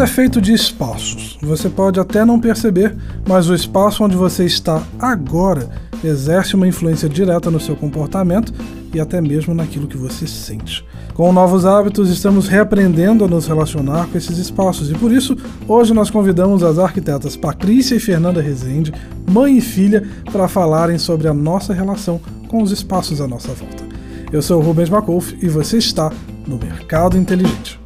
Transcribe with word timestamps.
é 0.00 0.06
feito 0.06 0.40
de 0.40 0.52
espaços. 0.52 1.38
Você 1.42 1.68
pode 1.68 2.00
até 2.00 2.24
não 2.24 2.40
perceber, 2.40 2.96
mas 3.28 3.48
o 3.48 3.54
espaço 3.54 4.02
onde 4.02 4.16
você 4.16 4.44
está 4.44 4.82
agora 4.98 5.68
exerce 6.02 6.54
uma 6.54 6.66
influência 6.66 7.08
direta 7.08 7.50
no 7.50 7.60
seu 7.60 7.76
comportamento 7.76 8.52
e 8.94 9.00
até 9.00 9.20
mesmo 9.20 9.54
naquilo 9.54 9.86
que 9.86 9.98
você 9.98 10.26
sente. 10.26 10.84
Com 11.12 11.32
novos 11.32 11.66
hábitos, 11.66 12.08
estamos 12.08 12.48
reaprendendo 12.48 13.24
a 13.24 13.28
nos 13.28 13.46
relacionar 13.46 14.06
com 14.06 14.16
esses 14.16 14.38
espaços 14.38 14.90
e 14.90 14.94
por 14.94 15.12
isso, 15.12 15.36
hoje 15.68 15.92
nós 15.92 16.08
convidamos 16.08 16.62
as 16.62 16.78
arquitetas 16.78 17.36
Patrícia 17.36 17.94
e 17.94 18.00
Fernanda 18.00 18.40
Rezende, 18.40 18.94
mãe 19.30 19.58
e 19.58 19.60
filha, 19.60 20.08
para 20.32 20.48
falarem 20.48 20.96
sobre 20.96 21.28
a 21.28 21.34
nossa 21.34 21.74
relação 21.74 22.20
com 22.48 22.62
os 22.62 22.70
espaços 22.70 23.20
à 23.20 23.28
nossa 23.28 23.52
volta. 23.52 23.84
Eu 24.32 24.40
sou 24.40 24.60
o 24.60 24.64
Rubens 24.64 24.88
Macolf 24.88 25.36
e 25.42 25.48
você 25.48 25.76
está 25.76 26.10
no 26.46 26.56
Mercado 26.56 27.18
Inteligente. 27.18 27.78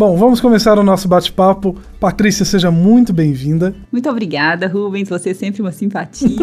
Bom, 0.00 0.16
vamos 0.16 0.40
começar 0.40 0.78
o 0.78 0.82
nosso 0.82 1.06
bate-papo. 1.06 1.76
Patrícia, 2.00 2.42
seja 2.42 2.70
muito 2.70 3.12
bem-vinda. 3.12 3.74
Muito 3.92 4.08
obrigada, 4.08 4.66
Rubens. 4.66 5.10
Você 5.10 5.28
é 5.28 5.34
sempre 5.34 5.60
uma 5.60 5.72
simpatia. 5.72 6.38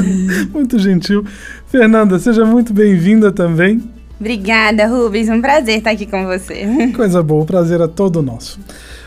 muito 0.50 0.78
gentil. 0.78 1.22
Fernanda, 1.66 2.18
seja 2.18 2.46
muito 2.46 2.72
bem-vinda 2.72 3.30
também. 3.30 3.82
Obrigada, 4.18 4.86
Rubens. 4.86 5.28
Um 5.28 5.42
prazer 5.42 5.76
estar 5.76 5.90
aqui 5.90 6.06
com 6.06 6.24
você. 6.24 6.64
Coisa 6.96 7.22
boa, 7.22 7.42
o 7.42 7.46
prazer 7.46 7.78
é 7.82 7.86
todo 7.86 8.22
nosso. 8.22 8.58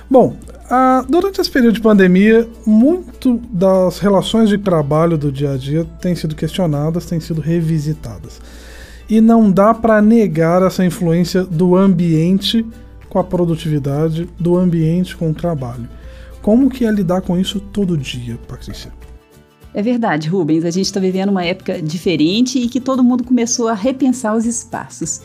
Bom, 0.08 0.38
ah, 0.70 1.04
durante 1.10 1.42
esse 1.42 1.50
período 1.50 1.74
de 1.74 1.82
pandemia, 1.82 2.48
muito 2.68 3.42
das 3.52 3.98
relações 3.98 4.48
de 4.48 4.60
trabalho 4.60 5.18
do 5.18 5.32
dia 5.32 5.54
a 5.54 5.58
dia 5.58 5.88
têm 6.00 6.14
sido 6.14 6.36
questionadas, 6.36 7.08
têm 7.08 7.20
sido 7.20 7.42
revisitadas. 7.42 8.40
E 9.10 9.20
não 9.20 9.50
dá 9.50 9.74
para 9.74 10.00
negar 10.04 10.62
essa 10.62 10.86
influência 10.86 11.44
do 11.44 11.76
ambiente 11.76 12.64
com 13.18 13.22
a 13.22 13.24
produtividade 13.24 14.30
do 14.40 14.56
ambiente 14.56 15.18
com 15.18 15.32
o 15.32 15.34
trabalho. 15.34 15.90
Como 16.40 16.70
que 16.70 16.86
é 16.86 16.92
lidar 16.92 17.22
com 17.22 17.36
isso 17.36 17.60
todo 17.60 17.98
dia, 17.98 18.38
Patrícia? 18.48 18.94
É 19.74 19.82
verdade, 19.82 20.30
Rubens. 20.30 20.64
A 20.64 20.70
gente 20.70 20.86
está 20.86 21.00
vivendo 21.00 21.30
uma 21.30 21.44
época 21.44 21.82
diferente 21.82 22.60
e 22.60 22.68
que 22.68 22.80
todo 22.80 23.04
mundo 23.04 23.24
começou 23.24 23.70
a 23.70 23.74
repensar 23.74 24.36
os 24.36 24.46
espaços. 24.46 25.22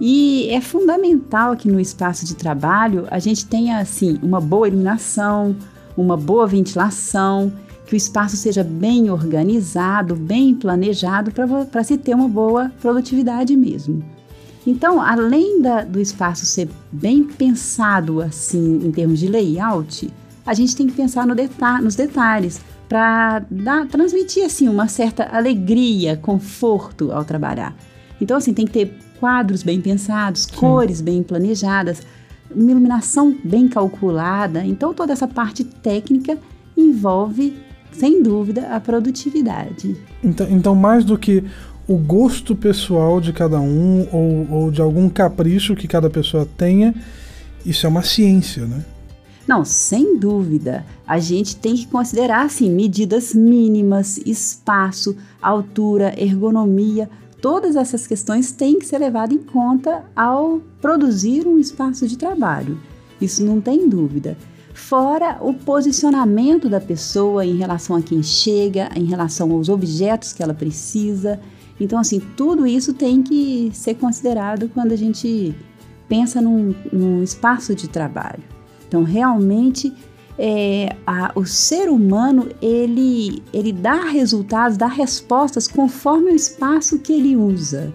E 0.00 0.48
é 0.50 0.60
fundamental 0.60 1.54
que 1.54 1.68
no 1.68 1.78
espaço 1.78 2.24
de 2.24 2.34
trabalho 2.34 3.06
a 3.10 3.18
gente 3.18 3.44
tenha 3.44 3.78
assim 3.78 4.18
uma 4.22 4.40
boa 4.40 4.66
iluminação, 4.66 5.54
uma 5.96 6.16
boa 6.16 6.46
ventilação, 6.46 7.52
que 7.86 7.94
o 7.94 7.96
espaço 7.96 8.38
seja 8.38 8.64
bem 8.64 9.10
organizado, 9.10 10.16
bem 10.16 10.54
planejado 10.54 11.30
para 11.70 11.84
se 11.84 11.98
ter 11.98 12.14
uma 12.14 12.28
boa 12.28 12.72
produtividade 12.80 13.54
mesmo. 13.54 14.13
Então, 14.66 15.00
além 15.00 15.60
da, 15.60 15.82
do 15.82 16.00
espaço 16.00 16.46
ser 16.46 16.68
bem 16.90 17.24
pensado 17.24 18.22
assim 18.22 18.80
em 18.84 18.90
termos 18.90 19.20
de 19.20 19.28
layout, 19.28 20.10
a 20.46 20.54
gente 20.54 20.74
tem 20.74 20.86
que 20.86 20.94
pensar 20.94 21.26
no 21.26 21.34
deta 21.34 21.80
nos 21.80 21.94
detalhes 21.94 22.60
para 22.88 23.42
transmitir 23.90 24.44
assim 24.44 24.68
uma 24.68 24.88
certa 24.88 25.24
alegria, 25.34 26.16
conforto 26.16 27.12
ao 27.12 27.24
trabalhar. 27.24 27.74
Então, 28.20 28.36
assim, 28.36 28.54
tem 28.54 28.66
que 28.66 28.72
ter 28.72 28.98
quadros 29.18 29.62
bem 29.62 29.80
pensados, 29.80 30.44
Sim. 30.44 30.56
cores 30.56 31.00
bem 31.00 31.22
planejadas, 31.22 32.02
uma 32.54 32.70
iluminação 32.70 33.36
bem 33.42 33.68
calculada. 33.68 34.64
Então, 34.64 34.94
toda 34.94 35.12
essa 35.12 35.26
parte 35.26 35.64
técnica 35.64 36.38
envolve, 36.76 37.56
sem 37.92 38.22
dúvida, 38.22 38.68
a 38.68 38.80
produtividade. 38.80 39.96
Então, 40.22 40.46
então 40.50 40.74
mais 40.74 41.04
do 41.04 41.18
que 41.18 41.44
o 41.86 41.96
gosto 41.96 42.56
pessoal 42.56 43.20
de 43.20 43.32
cada 43.32 43.60
um 43.60 44.08
ou, 44.10 44.46
ou 44.50 44.70
de 44.70 44.80
algum 44.80 45.08
capricho 45.08 45.76
que 45.76 45.86
cada 45.86 46.08
pessoa 46.08 46.48
tenha, 46.56 46.94
isso 47.64 47.86
é 47.86 47.88
uma 47.88 48.02
ciência, 48.02 48.66
né? 48.66 48.84
Não, 49.46 49.64
sem 49.64 50.18
dúvida. 50.18 50.86
A 51.06 51.18
gente 51.18 51.56
tem 51.56 51.74
que 51.74 51.86
considerar 51.86 52.46
assim, 52.46 52.70
medidas 52.70 53.34
mínimas, 53.34 54.16
espaço, 54.18 55.16
altura, 55.40 56.14
ergonomia. 56.16 57.10
Todas 57.42 57.76
essas 57.76 58.06
questões 58.06 58.52
têm 58.52 58.78
que 58.78 58.86
ser 58.86 58.98
levadas 58.98 59.36
em 59.36 59.42
conta 59.42 60.02
ao 60.16 60.60
produzir 60.80 61.46
um 61.46 61.58
espaço 61.58 62.08
de 62.08 62.16
trabalho. 62.16 62.78
Isso 63.20 63.44
não 63.44 63.60
tem 63.60 63.86
dúvida. 63.86 64.36
Fora 64.72 65.38
o 65.40 65.52
posicionamento 65.52 66.68
da 66.68 66.80
pessoa 66.80 67.44
em 67.44 67.56
relação 67.56 67.96
a 67.96 68.02
quem 68.02 68.22
chega, 68.22 68.88
em 68.96 69.04
relação 69.04 69.52
aos 69.52 69.68
objetos 69.68 70.32
que 70.32 70.42
ela 70.42 70.54
precisa, 70.54 71.38
então, 71.80 71.98
assim, 71.98 72.20
tudo 72.36 72.66
isso 72.66 72.92
tem 72.92 73.22
que 73.22 73.70
ser 73.72 73.94
considerado 73.94 74.68
quando 74.68 74.92
a 74.92 74.96
gente 74.96 75.54
pensa 76.08 76.40
num, 76.40 76.74
num 76.92 77.22
espaço 77.22 77.74
de 77.74 77.88
trabalho. 77.88 78.42
Então, 78.86 79.02
realmente, 79.02 79.92
é, 80.38 80.94
a, 81.06 81.32
o 81.34 81.44
ser 81.44 81.88
humano 81.88 82.48
ele, 82.62 83.42
ele 83.52 83.72
dá 83.72 84.02
resultados, 84.02 84.76
dá 84.76 84.86
respostas 84.86 85.66
conforme 85.66 86.30
o 86.30 86.36
espaço 86.36 86.98
que 86.98 87.12
ele 87.12 87.36
usa. 87.36 87.92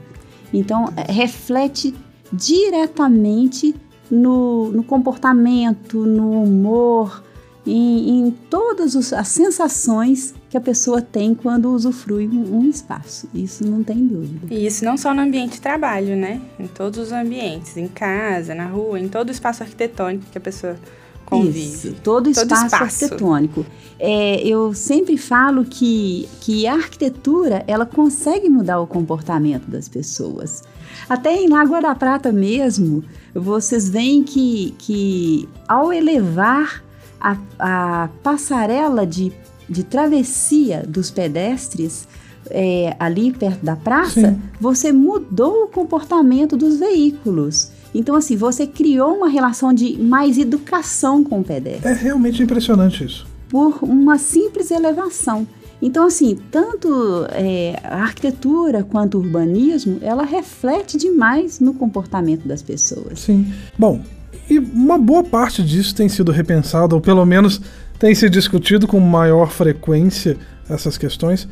Então, 0.54 0.92
é, 0.96 1.12
reflete 1.12 1.96
diretamente 2.34 3.76
no, 4.10 4.72
no 4.72 4.84
comportamento, 4.84 6.06
no 6.06 6.44
humor, 6.44 7.24
em, 7.66 8.28
em 8.28 8.32
todas 8.50 9.14
as 9.14 9.28
sensações 9.28 10.34
que 10.50 10.58
a 10.58 10.62
pessoa 10.62 11.02
tem 11.02 11.36
quando 11.36 11.72
usufrui 11.72 12.28
um, 12.28 12.68
espaço. 12.68 13.30
Isso 13.34 13.66
não 13.66 13.84
tem 13.84 14.08
dúvida. 14.08 14.54
E 14.54 14.66
isso 14.66 14.84
não 14.84 14.98
só 14.98 15.14
no 15.14 15.22
ambiente 15.22 15.54
de 15.54 15.62
trabalho, 15.62 16.16
né? 16.16 16.42
Em 16.60 16.68
todos 16.68 17.00
os 17.00 17.12
ambientes, 17.12 17.78
em 17.78 17.88
casa, 17.88 18.56
na 18.56 18.66
rua, 18.66 19.00
em 19.00 19.08
todo 19.08 19.30
o 19.30 19.32
espaço 19.32 19.62
arquitetônico 19.62 20.26
que 20.32 20.38
a 20.38 20.42
pessoa 20.42 20.76
convive. 21.24 21.60
Isso, 21.60 21.96
todo, 22.04 22.24
todo 22.24 22.30
espaço, 22.32 22.66
espaço, 22.66 22.84
arquitetônico. 22.84 23.66
É, 24.00 24.42
eu 24.42 24.74
sempre 24.74 25.18
falo 25.18 25.64
que, 25.66 26.28
que 26.42 26.66
a 26.66 26.74
arquitetura 26.74 27.64
ela 27.68 27.86
consegue 27.86 28.50
mudar 28.50 28.80
o 28.80 28.88
comportamento 28.88 29.68
das 29.68 29.88
pessoas. 29.88 30.64
Até 31.08 31.36
em 31.36 31.48
Lagoa 31.48 31.82
da 31.82 31.94
Prata 31.94 32.32
mesmo, 32.32 33.04
vocês 33.36 33.88
veem 33.88 34.24
que, 34.24 34.74
que 34.80 35.48
ao 35.68 35.94
elevar 35.94 36.84
a, 37.20 37.38
a 37.60 38.10
passarela 38.24 39.06
de, 39.06 39.32
de 39.70 39.84
travessia 39.84 40.84
dos 40.88 41.12
pedestres 41.12 42.08
é, 42.50 42.96
ali 43.00 43.32
perto 43.32 43.64
da 43.64 43.76
praça, 43.76 44.32
Sim. 44.32 44.42
você 44.60 44.92
mudou 44.92 45.66
o 45.66 45.68
comportamento 45.68 46.58
dos 46.58 46.78
veículos. 46.78 47.72
Então, 47.94 48.16
assim, 48.16 48.36
você 48.36 48.68
criou 48.68 49.16
uma 49.16 49.30
relação 49.30 49.74
de 49.74 49.98
mais 49.98 50.38
educação 50.38 51.24
com 51.24 51.40
o 51.40 51.44
pedestre. 51.44 51.90
É 51.90 51.94
realmente 51.94 52.42
impressionante 52.42 53.04
isso. 53.04 53.28
Por 53.50 53.80
uma 53.82 54.18
simples 54.18 54.70
elevação. 54.70 55.48
Então, 55.82 56.06
assim, 56.06 56.38
tanto 56.52 57.26
é, 57.32 57.80
a 57.84 58.02
arquitetura 58.02 58.84
quanto 58.84 59.18
o 59.18 59.22
urbanismo, 59.22 59.98
ela 60.02 60.24
reflete 60.24 60.98
demais 60.98 61.60
no 61.60 61.74
comportamento 61.74 62.48
das 62.48 62.62
pessoas. 62.62 63.20
Sim. 63.22 63.52
Bom, 63.78 64.02
e 64.50 64.60
uma 64.60 64.98
boa 64.98 65.24
parte 65.24 65.64
disso 65.64 65.96
tem 65.96 66.10
sido 66.10 66.32
repensado, 66.32 66.96
ou 66.96 67.02
pelo 67.02 67.26
menos 67.26 67.62
tem 68.00 68.16
se 68.16 68.30
discutido 68.30 68.88
com 68.88 69.00
maior 69.00 69.52
frequência 69.52 70.38
essas 70.70 70.98
questões, 70.98 71.48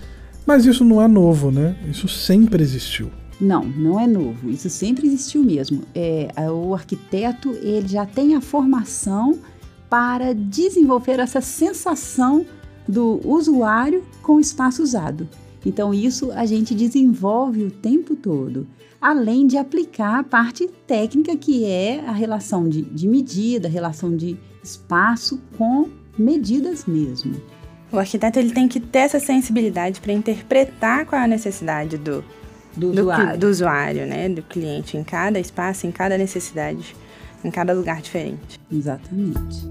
mas 0.46 0.66
isso 0.66 0.86
não 0.86 1.02
é 1.02 1.08
novo, 1.08 1.52
né? 1.52 1.76
Isso 1.90 2.08
sempre 2.08 2.64
existiu. 2.64 3.12
Não, 3.40 3.64
não 3.66 4.00
é 4.00 4.08
novo. 4.08 4.50
Isso 4.50 4.70
sempre 4.70 5.06
existiu 5.06 5.44
mesmo. 5.44 5.84
É, 5.94 6.30
o 6.50 6.74
arquiteto 6.74 7.52
ele 7.62 7.88
já 7.88 8.06
tem 8.06 8.34
a 8.34 8.42
formação 8.42 9.38
para 9.90 10.34
desenvolver 10.34 11.20
essa 11.20 11.42
sensação 11.42 12.46
do 12.88 13.20
usuário 13.28 14.04
com 14.24 14.38
o 14.38 14.40
espaço 14.40 14.82
usado. 14.82 15.28
Então, 15.66 15.94
isso 15.94 16.32
a 16.32 16.46
gente 16.46 16.74
desenvolve 16.74 17.64
o 17.64 17.72
tempo 17.72 18.16
todo 18.16 18.66
além 19.00 19.46
de 19.46 19.58
aplicar 19.58 20.20
a 20.20 20.24
parte 20.24 20.68
técnica, 20.88 21.36
que 21.36 21.66
é 21.66 22.04
a 22.06 22.12
relação 22.12 22.68
de, 22.68 22.82
de 22.82 23.08
medida, 23.08 23.68
a 23.68 23.72
relação 23.72 24.16
de 24.16 24.38
espaço 24.64 25.40
com 25.58 25.88
medidas 26.18 26.86
mesmo. 26.86 27.36
O 27.92 27.98
arquiteto 27.98 28.40
ele 28.40 28.52
tem 28.52 28.68
que 28.68 28.80
ter 28.80 29.00
essa 29.00 29.20
sensibilidade 29.20 30.02
para 30.02 30.12
interpretar 30.12 31.06
qual 31.06 31.22
é 31.22 31.26
a 31.26 31.28
necessidade 31.28 31.98
do, 31.98 32.24
do, 32.76 32.92
do, 32.92 33.02
usuário. 33.02 33.40
do 33.40 33.48
usuário, 33.48 34.06
né? 34.06 34.28
Do 34.28 34.42
cliente, 34.42 34.98
em 34.98 35.04
cada 35.04 35.40
espaço, 35.40 35.88
em 35.88 35.92
cada 35.92 36.18
necessidade, 36.18 36.96
em 37.44 37.50
cada 37.50 37.74
lugar 37.74 38.02
diferente. 38.02 38.60
Exatamente. 38.72 39.68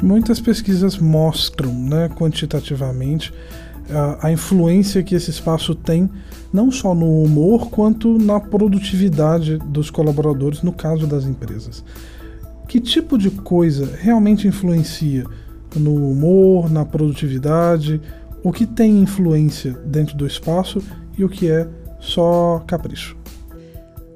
Muitas 0.00 0.38
pesquisas 0.38 0.98
mostram, 0.98 1.72
né, 1.72 2.10
quantitativamente, 2.10 3.32
a, 3.90 4.28
a 4.28 4.32
influência 4.32 5.02
que 5.02 5.14
esse 5.14 5.30
espaço 5.30 5.74
tem 5.74 6.10
não 6.52 6.70
só 6.70 6.94
no 6.94 7.22
humor 7.22 7.68
quanto 7.70 8.16
na 8.18 8.38
produtividade 8.38 9.58
dos 9.58 9.90
colaboradores, 9.90 10.62
no 10.62 10.72
caso 10.72 11.06
das 11.06 11.24
empresas. 11.24 11.82
Que 12.68 12.80
tipo 12.80 13.16
de 13.18 13.30
coisa 13.30 13.88
realmente 14.00 14.48
influencia 14.48 15.24
no 15.76 16.10
humor, 16.10 16.70
na 16.70 16.84
produtividade? 16.84 18.00
O 18.42 18.52
que 18.52 18.66
tem 18.66 19.00
influência 19.00 19.72
dentro 19.86 20.16
do 20.16 20.26
espaço 20.26 20.82
e 21.16 21.24
o 21.24 21.28
que 21.28 21.50
é 21.50 21.68
só 22.00 22.62
capricho? 22.66 23.16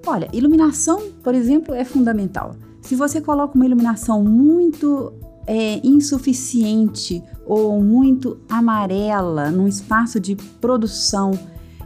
Olha, 0.06 0.28
iluminação, 0.32 1.10
por 1.22 1.34
exemplo, 1.34 1.74
é 1.74 1.84
fundamental. 1.84 2.56
Se 2.80 2.94
você 2.94 3.20
coloca 3.20 3.54
uma 3.54 3.66
iluminação 3.66 4.24
muito 4.24 5.12
é, 5.46 5.80
insuficiente 5.86 7.22
ou 7.46 7.82
muito 7.82 8.38
amarela 8.48 9.50
num 9.50 9.68
espaço 9.68 10.18
de 10.18 10.36
produção, 10.60 11.32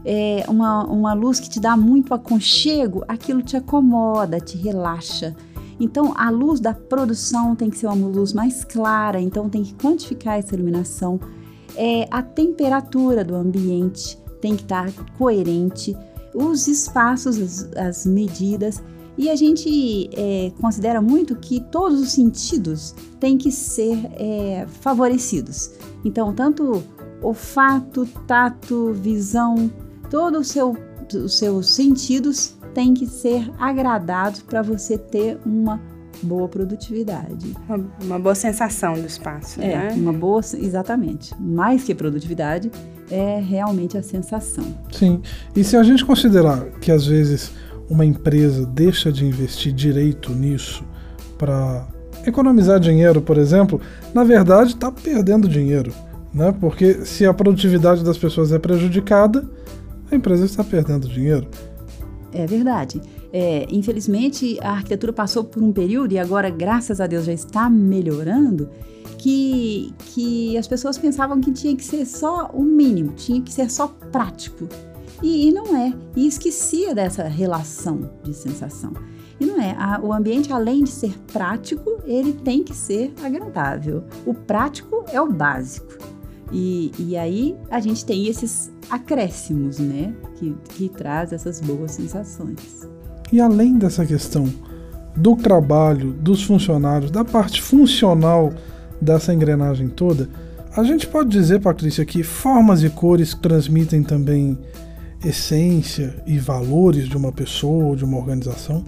é, 0.04 0.44
uma, 0.48 0.84
uma 0.84 1.12
luz 1.12 1.38
que 1.38 1.48
te 1.48 1.60
dá 1.60 1.76
muito 1.76 2.12
aconchego, 2.12 3.04
aquilo 3.06 3.42
te 3.42 3.56
acomoda, 3.56 4.40
te 4.40 4.56
relaxa. 4.56 5.34
Então, 5.82 6.14
a 6.16 6.30
luz 6.30 6.60
da 6.60 6.72
produção 6.72 7.56
tem 7.56 7.68
que 7.68 7.76
ser 7.76 7.88
uma 7.88 8.06
luz 8.06 8.32
mais 8.32 8.62
clara, 8.62 9.20
então 9.20 9.48
tem 9.48 9.64
que 9.64 9.74
quantificar 9.74 10.38
essa 10.38 10.54
iluminação. 10.54 11.18
É, 11.74 12.06
a 12.08 12.22
temperatura 12.22 13.24
do 13.24 13.34
ambiente 13.34 14.16
tem 14.40 14.54
que 14.54 14.62
estar 14.62 14.92
coerente, 15.18 15.96
os 16.32 16.68
espaços, 16.68 17.36
as, 17.36 17.68
as 17.76 18.06
medidas. 18.06 18.80
E 19.18 19.28
a 19.28 19.34
gente 19.34 20.08
é, 20.12 20.52
considera 20.60 21.02
muito 21.02 21.34
que 21.34 21.58
todos 21.58 22.00
os 22.00 22.12
sentidos 22.12 22.94
têm 23.18 23.36
que 23.36 23.50
ser 23.50 23.98
é, 24.12 24.64
favorecidos. 24.80 25.72
Então, 26.04 26.32
tanto 26.32 26.80
olfato, 27.20 28.06
tato, 28.28 28.92
visão, 28.92 29.68
todos 30.08 30.42
os 30.42 30.46
seu, 30.46 30.76
os 31.12 31.36
seus 31.36 31.70
sentidos 31.70 32.54
têm 32.74 32.94
que 32.94 33.06
ser 33.06 33.50
agradados 33.58 34.42
para 34.42 34.62
você 34.62 34.96
ter 34.98 35.38
uma 35.44 35.80
boa 36.22 36.48
produtividade. 36.48 37.54
Uma, 37.68 37.90
uma, 38.02 38.18
boa 38.18 38.34
sensação 38.34 38.94
do 38.94 39.06
espaço, 39.06 39.60
é, 39.60 39.66
né? 39.66 39.94
Uma 39.94 40.12
boa, 40.12 40.40
exatamente. 40.54 41.34
Mais 41.40 41.84
que 41.84 41.94
produtividade, 41.94 42.70
é 43.10 43.40
realmente 43.40 43.98
a 43.98 44.02
sensação. 44.02 44.64
Sim. 44.90 45.20
E 45.54 45.62
se 45.62 45.76
a 45.76 45.82
gente 45.82 46.04
considerar 46.04 46.64
que 46.80 46.90
às 46.90 47.06
vezes 47.06 47.52
uma 47.88 48.04
empresa 48.04 48.64
deixa 48.66 49.12
de 49.12 49.24
investir 49.26 49.72
direito 49.72 50.32
nisso 50.32 50.84
para 51.36 51.86
economizar 52.26 52.78
dinheiro, 52.80 53.20
por 53.20 53.36
exemplo, 53.36 53.80
na 54.14 54.24
verdade 54.24 54.70
está 54.70 54.90
perdendo 54.90 55.48
dinheiro, 55.48 55.92
né? 56.32 56.54
Porque 56.58 57.04
se 57.04 57.26
a 57.26 57.34
produtividade 57.34 58.04
das 58.04 58.16
pessoas 58.16 58.52
é 58.52 58.58
prejudicada, 58.58 59.44
a 60.10 60.14
empresa 60.14 60.44
está 60.44 60.62
perdendo 60.62 61.08
dinheiro. 61.08 61.48
É 62.32 62.46
verdade. 62.46 63.00
É, 63.32 63.66
infelizmente, 63.70 64.58
a 64.60 64.72
arquitetura 64.72 65.12
passou 65.12 65.44
por 65.44 65.62
um 65.62 65.72
período 65.72 66.12
e 66.12 66.18
agora, 66.18 66.48
graças 66.50 67.00
a 67.00 67.06
Deus, 67.06 67.24
já 67.24 67.32
está 67.32 67.68
melhorando. 67.68 68.70
Que, 69.18 69.94
que 69.98 70.58
as 70.58 70.66
pessoas 70.66 70.98
pensavam 70.98 71.40
que 71.40 71.52
tinha 71.52 71.76
que 71.76 71.84
ser 71.84 72.04
só 72.04 72.50
o 72.52 72.64
mínimo, 72.64 73.12
tinha 73.12 73.40
que 73.40 73.52
ser 73.52 73.70
só 73.70 73.86
prático. 74.10 74.68
E, 75.22 75.46
e 75.48 75.52
não 75.52 75.76
é. 75.76 75.94
E 76.16 76.26
esquecia 76.26 76.92
dessa 76.92 77.22
relação 77.24 78.10
de 78.24 78.34
sensação. 78.34 78.92
E 79.38 79.46
não 79.46 79.60
é. 79.60 79.76
A, 79.78 80.00
o 80.02 80.12
ambiente, 80.12 80.52
além 80.52 80.82
de 80.82 80.90
ser 80.90 81.16
prático, 81.32 82.00
ele 82.04 82.32
tem 82.32 82.64
que 82.64 82.74
ser 82.74 83.12
agradável. 83.22 84.02
O 84.26 84.34
prático 84.34 85.04
é 85.08 85.20
o 85.20 85.30
básico. 85.30 86.11
E, 86.52 86.92
e 86.98 87.16
aí 87.16 87.56
a 87.70 87.80
gente 87.80 88.04
tem 88.04 88.26
esses 88.26 88.70
acréscimos, 88.90 89.78
né? 89.78 90.14
Que, 90.36 90.54
que 90.70 90.88
traz 90.88 91.32
essas 91.32 91.60
boas 91.60 91.92
sensações. 91.92 92.86
E 93.32 93.40
além 93.40 93.78
dessa 93.78 94.04
questão 94.04 94.52
do 95.16 95.34
trabalho, 95.34 96.12
dos 96.12 96.42
funcionários, 96.42 97.10
da 97.10 97.24
parte 97.24 97.62
funcional 97.62 98.52
dessa 99.00 99.32
engrenagem 99.32 99.88
toda, 99.88 100.28
a 100.76 100.82
gente 100.82 101.06
pode 101.06 101.30
dizer, 101.30 101.60
Patrícia, 101.60 102.04
que 102.04 102.22
formas 102.22 102.82
e 102.82 102.90
cores 102.90 103.34
transmitem 103.34 104.02
também 104.02 104.58
essência 105.24 106.22
e 106.26 106.38
valores 106.38 107.08
de 107.08 107.16
uma 107.16 107.32
pessoa 107.32 107.84
ou 107.84 107.96
de 107.96 108.04
uma 108.04 108.18
organização? 108.18 108.84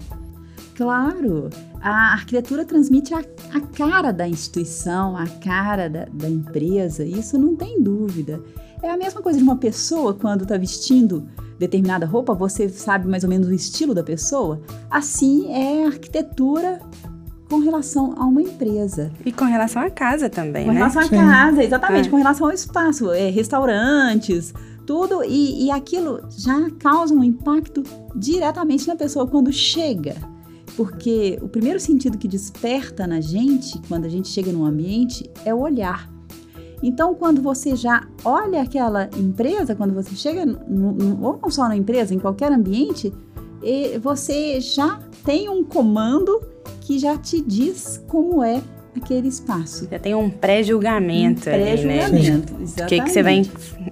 Claro, 0.75 1.49
a 1.81 2.11
arquitetura 2.11 2.65
transmite 2.65 3.13
a, 3.13 3.19
a 3.19 3.61
cara 3.61 4.11
da 4.11 4.27
instituição, 4.27 5.15
a 5.15 5.25
cara 5.25 5.89
da, 5.89 6.05
da, 6.11 6.29
empresa, 6.29 7.05
isso 7.05 7.37
não 7.37 7.55
tem 7.55 7.81
dúvida. 7.81 8.41
É 8.83 8.89
a 8.89 8.97
mesma 8.97 9.21
coisa 9.21 9.39
de 9.39 9.43
uma 9.43 9.55
pessoa 9.55 10.13
quando 10.13 10.43
está 10.43 10.57
vestindo 10.57 11.25
determinada 11.57 12.05
roupa, 12.05 12.33
você 12.33 12.67
sabe 12.67 13.07
mais 13.07 13.23
ou 13.23 13.29
menos 13.29 13.47
o 13.47 13.53
estilo 13.53 13.93
da 13.93 14.03
pessoa. 14.03 14.61
Assim 14.91 15.49
é 15.49 15.85
a 15.85 15.87
arquitetura 15.87 16.81
com 17.49 17.59
relação 17.59 18.13
a 18.17 18.25
uma 18.25 18.41
empresa. 18.41 19.13
E 19.25 19.31
com 19.31 19.45
relação 19.45 19.81
à 19.81 19.89
casa 19.89 20.29
também, 20.29 20.65
com 20.65 20.73
né? 20.73 20.79
Com 20.79 20.79
relação 20.79 21.01
à 21.01 21.05
Sim. 21.05 21.15
casa, 21.15 21.63
exatamente, 21.63 22.07
é. 22.09 22.11
com 22.11 22.17
relação 22.17 22.47
ao 22.47 22.53
espaço, 22.53 23.11
é, 23.11 23.29
restaurantes, 23.29 24.53
tudo, 24.85 25.23
e, 25.23 25.67
e 25.67 25.71
aquilo 25.71 26.19
já 26.37 26.69
causa 26.79 27.13
um 27.13 27.23
impacto 27.23 27.81
diretamente 28.13 28.87
na 28.87 28.95
pessoa 28.97 29.25
quando 29.25 29.53
chega. 29.53 30.34
Porque 30.75 31.39
o 31.41 31.47
primeiro 31.47 31.79
sentido 31.79 32.17
que 32.17 32.27
desperta 32.27 33.07
na 33.07 33.21
gente, 33.21 33.79
quando 33.87 34.05
a 34.05 34.09
gente 34.09 34.27
chega 34.27 34.51
num 34.51 34.65
ambiente, 34.65 35.29
é 35.45 35.53
o 35.53 35.59
olhar. 35.59 36.09
Então, 36.83 37.15
quando 37.15 37.41
você 37.41 37.75
já 37.75 38.05
olha 38.23 38.61
aquela 38.61 39.09
empresa, 39.17 39.75
quando 39.75 39.93
você 39.93 40.13
chega, 40.15 40.45
no, 40.45 40.91
no, 40.91 41.25
ou 41.25 41.39
não 41.41 41.49
só 41.49 41.67
na 41.67 41.75
empresa, 41.75 42.13
em 42.13 42.19
qualquer 42.19 42.51
ambiente, 42.51 43.13
você 44.01 44.59
já 44.59 44.99
tem 45.23 45.49
um 45.49 45.63
comando 45.63 46.41
que 46.81 46.99
já 46.99 47.17
te 47.17 47.41
diz 47.41 48.03
como 48.07 48.43
é 48.43 48.61
aquele 48.95 49.27
espaço. 49.27 49.87
Já 49.89 49.99
tem 49.99 50.13
um 50.13 50.29
pré-julgamento 50.29 51.41
um 51.41 51.43
pré-julgamento, 51.43 52.53
né? 52.53 52.65
O 52.83 52.85
que, 52.85 53.01
que 53.01 53.09
você 53.09 53.23
vai 53.23 53.41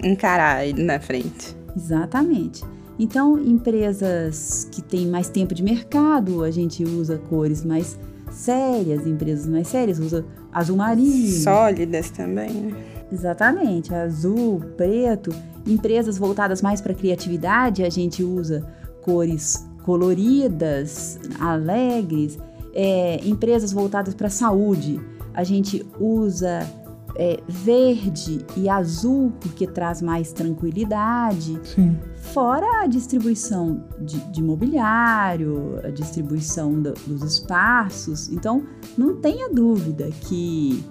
encarar 0.04 0.58
aí 0.58 0.74
na 0.74 1.00
frente. 1.00 1.56
Exatamente. 1.76 2.64
Então, 2.98 3.40
empresas 3.40 4.68
que 4.72 4.82
têm 4.82 5.08
mais 5.08 5.30
tempo 5.30 5.54
de 5.54 5.64
mercado, 5.64 6.44
a 6.44 6.52
gente 6.52 6.84
usa 6.84 7.18
cores 7.18 7.66
mais 7.66 7.98
sérias, 8.32 9.06
empresas 9.06 9.48
mais 9.48 9.68
sérias 9.68 10.00
usa 10.00 10.26
azul 10.52 10.78
marinho. 10.78 11.42
Sólidas 11.42 12.10
também, 12.12 12.52
né? 12.52 12.84
Exatamente, 13.12 13.94
azul, 13.94 14.60
preto. 14.76 15.32
Empresas 15.66 16.18
voltadas 16.18 16.62
mais 16.62 16.82
para 16.82 16.94
criatividade, 16.94 17.84
a 17.84 17.90
gente 17.90 18.24
usa 18.24 18.66
cores 19.02 19.68
coloridas, 19.84 21.20
alegres. 21.40 22.38
É, 22.74 23.20
empresas 23.24 23.72
voltadas 23.72 24.16
para 24.16 24.30
saúde, 24.30 25.00
a 25.34 25.44
gente 25.44 25.86
usa 26.00 26.68
é, 27.16 27.40
verde 27.48 28.46
e 28.58 28.68
azul 28.68 29.34
porque 29.40 29.68
traz 29.68 30.02
mais 30.02 30.32
tranquilidade. 30.34 31.60
Sim. 31.64 31.98
Fora 32.16 32.84
a 32.84 32.88
distribuição 32.88 33.84
de, 34.00 34.20
de 34.32 34.42
mobiliário, 34.42 35.80
a 35.84 35.90
distribuição 35.90 36.82
do, 36.82 36.94
dos 37.06 37.24
espaços. 37.24 38.30
Então, 38.30 38.64
não 38.98 39.16
tenha 39.18 39.50
dúvida 39.50 40.10
que, 40.22 40.84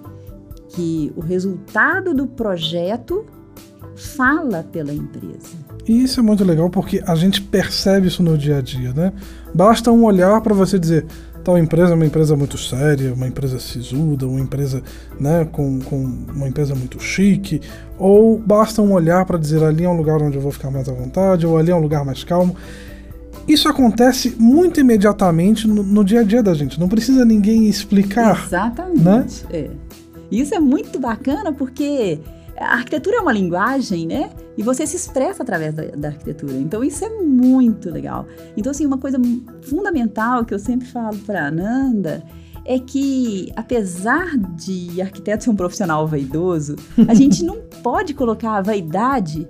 que 0.69 1.11
o 1.15 1.21
resultado 1.21 2.13
do 2.13 2.27
projeto 2.27 3.25
fala 3.95 4.63
pela 4.63 4.93
empresa. 4.93 5.63
E 5.87 6.03
isso 6.03 6.19
é 6.19 6.23
muito 6.23 6.43
legal 6.43 6.69
porque 6.69 7.03
a 7.05 7.15
gente 7.15 7.41
percebe 7.41 8.07
isso 8.07 8.23
no 8.23 8.37
dia 8.37 8.57
a 8.57 8.61
dia, 8.61 8.93
né? 8.93 9.11
Basta 9.53 9.91
um 9.91 10.05
olhar 10.05 10.39
para 10.41 10.53
você 10.53 10.79
dizer, 10.79 11.05
tal 11.43 11.57
empresa 11.57 11.91
é 11.91 11.95
uma 11.95 12.05
empresa 12.05 12.35
muito 12.35 12.57
séria, 12.57 13.13
uma 13.13 13.27
empresa 13.27 13.59
sisuda, 13.59 14.27
uma 14.27 14.39
empresa 14.39 14.81
né, 15.19 15.45
com, 15.51 15.79
com 15.81 15.97
uma 15.97 16.47
empresa 16.47 16.73
muito 16.73 16.99
chique, 16.99 17.61
ou 17.97 18.39
basta 18.39 18.81
um 18.81 18.93
olhar 18.93 19.25
para 19.25 19.37
dizer 19.37 19.63
ali 19.63 19.83
é 19.83 19.89
um 19.89 19.97
lugar 19.97 20.21
onde 20.21 20.37
eu 20.37 20.41
vou 20.41 20.51
ficar 20.51 20.71
mais 20.71 20.87
à 20.87 20.93
vontade, 20.93 21.45
ou 21.45 21.57
ali 21.57 21.71
é 21.71 21.75
um 21.75 21.81
lugar 21.81 22.05
mais 22.05 22.23
calmo. 22.23 22.55
Isso 23.47 23.67
acontece 23.67 24.35
muito 24.39 24.79
imediatamente 24.79 25.67
no, 25.67 25.83
no 25.83 26.03
dia 26.03 26.21
a 26.21 26.23
dia 26.23 26.41
da 26.41 26.53
gente, 26.53 26.79
não 26.79 26.87
precisa 26.87 27.25
ninguém 27.25 27.67
explicar. 27.67 28.45
Exatamente. 28.45 29.45
Né? 29.45 29.51
É. 29.51 29.69
Isso 30.31 30.55
é 30.55 30.59
muito 30.59 30.99
bacana 30.99 31.51
porque 31.51 32.19
a 32.63 32.73
arquitetura 32.73 33.17
é 33.17 33.19
uma 33.19 33.31
linguagem, 33.31 34.07
né? 34.07 34.29
E 34.57 34.63
você 34.63 34.85
se 34.85 34.95
expressa 34.95 35.43
através 35.43 35.73
da, 35.73 35.83
da, 35.83 36.07
arquitetura. 36.09 36.53
Então 36.53 36.83
isso 36.83 37.03
é 37.03 37.09
muito 37.09 37.89
legal. 37.89 38.27
Então 38.55 38.71
assim, 38.71 38.85
uma 38.85 38.97
coisa 38.97 39.19
fundamental 39.63 40.45
que 40.45 40.53
eu 40.53 40.59
sempre 40.59 40.87
falo 40.87 41.17
para 41.19 41.47
Ananda 41.47 42.23
é 42.65 42.79
que 42.79 43.51
apesar 43.55 44.37
de 44.37 45.01
arquiteto 45.01 45.43
ser 45.43 45.49
um 45.49 45.55
profissional 45.55 46.07
vaidoso, 46.07 46.75
a 47.07 47.13
gente 47.13 47.43
não 47.45 47.57
pode 47.81 48.13
colocar 48.13 48.57
a 48.57 48.61
vaidade 48.61 49.47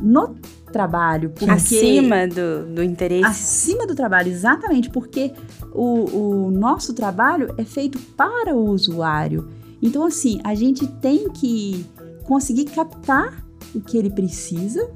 no 0.00 0.36
trabalho. 0.72 1.30
Porque, 1.30 1.50
acima 1.50 2.26
do, 2.26 2.66
do 2.74 2.82
interesse. 2.82 3.24
Acima 3.24 3.86
do 3.86 3.94
trabalho, 3.94 4.30
exatamente, 4.30 4.90
porque 4.90 5.32
o, 5.72 6.46
o 6.46 6.50
nosso 6.50 6.92
trabalho 6.92 7.54
é 7.56 7.64
feito 7.64 7.98
para 8.16 8.54
o 8.54 8.70
usuário. 8.70 9.48
Então, 9.80 10.04
assim, 10.04 10.40
a 10.42 10.54
gente 10.54 10.86
tem 10.86 11.30
que 11.30 11.86
conseguir 12.24 12.66
captar 12.66 13.44
o 13.74 13.80
que 13.80 13.96
ele 13.96 14.10
precisa 14.10 14.90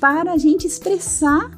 para 0.00 0.32
a 0.32 0.38
gente 0.38 0.66
expressar. 0.66 1.50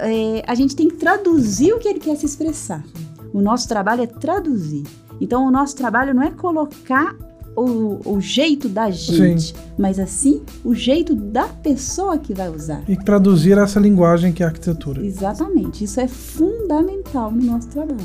É, 0.00 0.42
a 0.46 0.54
gente 0.54 0.76
tem 0.76 0.88
que 0.88 0.96
traduzir 0.96 1.72
o 1.72 1.78
que 1.78 1.88
ele 1.88 1.98
quer 1.98 2.16
se 2.16 2.26
expressar. 2.26 2.84
O 3.32 3.40
nosso 3.40 3.68
trabalho 3.68 4.02
é 4.02 4.06
traduzir. 4.06 4.84
Então, 5.20 5.46
o 5.46 5.50
nosso 5.50 5.74
trabalho 5.74 6.14
não 6.14 6.22
é 6.22 6.30
colocar 6.30 7.16
o, 7.56 8.00
o 8.04 8.20
jeito 8.20 8.68
da 8.68 8.90
gente, 8.90 9.46
Sim. 9.46 9.54
mas 9.78 9.98
assim 9.98 10.42
o 10.62 10.74
jeito 10.74 11.14
da 11.14 11.44
pessoa 11.48 12.18
que 12.18 12.34
vai 12.34 12.50
usar. 12.50 12.82
E 12.86 12.96
traduzir 12.96 13.56
essa 13.56 13.80
linguagem 13.80 14.32
que 14.32 14.42
é 14.42 14.46
a 14.46 14.50
arquitetura. 14.50 15.04
Exatamente. 15.04 15.82
Isso 15.82 15.98
é 15.98 16.06
fundamental 16.06 17.30
no 17.32 17.42
nosso 17.42 17.68
trabalho. 17.68 17.98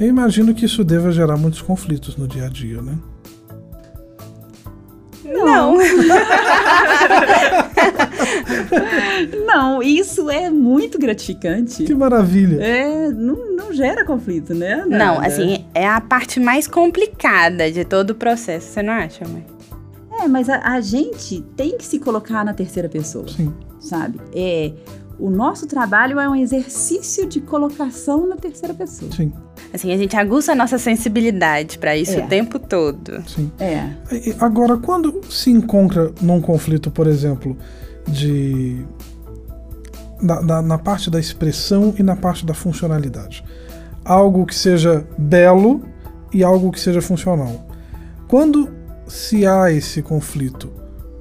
Eu 0.00 0.08
imagino 0.08 0.54
que 0.54 0.64
isso 0.64 0.82
deva 0.82 1.12
gerar 1.12 1.36
muitos 1.36 1.60
conflitos 1.60 2.16
no 2.16 2.26
dia 2.26 2.46
a 2.46 2.48
dia, 2.48 2.80
né? 2.80 2.98
Não. 5.42 5.78
não, 9.46 9.82
isso 9.82 10.30
é 10.30 10.50
muito 10.50 10.98
gratificante. 10.98 11.84
Que 11.84 11.94
maravilha. 11.94 12.62
É, 12.62 13.10
não, 13.10 13.56
não 13.56 13.72
gera 13.72 14.04
conflito, 14.04 14.54
né? 14.54 14.84
Nada. 14.86 14.98
Não, 14.98 15.20
assim, 15.20 15.64
é 15.74 15.88
a 15.88 16.00
parte 16.00 16.38
mais 16.38 16.66
complicada 16.66 17.70
de 17.70 17.84
todo 17.84 18.10
o 18.10 18.14
processo, 18.14 18.68
você 18.68 18.82
não 18.82 18.92
acha, 18.92 19.26
mãe? 19.26 19.46
É, 20.20 20.28
mas 20.28 20.48
a, 20.48 20.60
a 20.60 20.80
gente 20.80 21.40
tem 21.56 21.76
que 21.76 21.84
se 21.84 21.98
colocar 21.98 22.44
na 22.44 22.54
terceira 22.54 22.88
pessoa. 22.88 23.26
Sim. 23.28 23.52
Sabe? 23.80 24.18
É, 24.34 24.72
o 25.18 25.28
nosso 25.28 25.66
trabalho 25.66 26.18
é 26.18 26.28
um 26.28 26.36
exercício 26.36 27.26
de 27.26 27.40
colocação 27.40 28.26
na 28.26 28.36
terceira 28.36 28.74
pessoa. 28.74 29.10
Sim. 29.12 29.32
Assim, 29.74 29.92
a 29.92 29.96
gente 29.96 30.16
aguça 30.16 30.52
a 30.52 30.54
nossa 30.54 30.78
sensibilidade 30.78 31.78
para 31.78 31.96
isso 31.96 32.12
é. 32.12 32.24
o 32.24 32.28
tempo 32.28 32.60
todo. 32.60 33.24
Sim. 33.26 33.50
É. 33.58 33.88
Agora, 34.38 34.76
quando 34.76 35.20
se 35.28 35.50
encontra 35.50 36.12
num 36.22 36.40
conflito, 36.40 36.92
por 36.92 37.08
exemplo, 37.08 37.56
de 38.06 38.86
na, 40.22 40.40
na, 40.40 40.62
na, 40.62 40.78
parte 40.78 41.10
da 41.10 41.18
expressão 41.18 41.92
e 41.98 42.02
na 42.04 42.14
parte 42.14 42.46
da 42.46 42.54
funcionalidade. 42.54 43.44
Algo 44.04 44.46
que 44.46 44.54
seja 44.54 45.04
belo 45.18 45.82
e 46.32 46.44
algo 46.44 46.70
que 46.70 46.78
seja 46.78 47.02
funcional. 47.02 47.66
Quando 48.28 48.70
se 49.06 49.46
há 49.46 49.70
esse 49.72 50.02
conflito, 50.02 50.72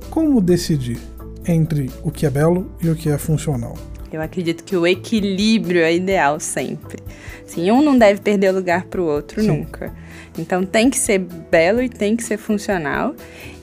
como 0.10 0.40
decidir 0.40 1.00
entre 1.46 1.92
o 2.04 2.12
que 2.12 2.26
é 2.26 2.30
belo 2.30 2.72
e 2.82 2.90
o 2.90 2.96
que 2.96 3.10
é 3.10 3.18
funcional? 3.18 3.76
Eu 4.14 4.22
acredito 4.22 4.64
que 4.64 4.78
o 4.78 4.86
equilíbrio 4.86 5.82
é 5.82 5.96
ideal 5.96 6.40
sempre. 6.40 7.00
Assim, 7.44 7.72
um 7.72 7.82
não 7.82 7.98
deve 7.98 8.22
perder 8.22 8.52
lugar 8.52 8.86
para 8.86 9.02
o 9.02 9.06
outro 9.06 9.42
Sim. 9.42 9.48
nunca. 9.48 9.92
Então 10.38 10.64
tem 10.64 10.90
que 10.90 10.98
ser 10.98 11.20
belo 11.20 11.82
e 11.82 11.90
tem 11.90 12.16
que 12.16 12.24
ser 12.24 12.38
funcional. 12.38 13.16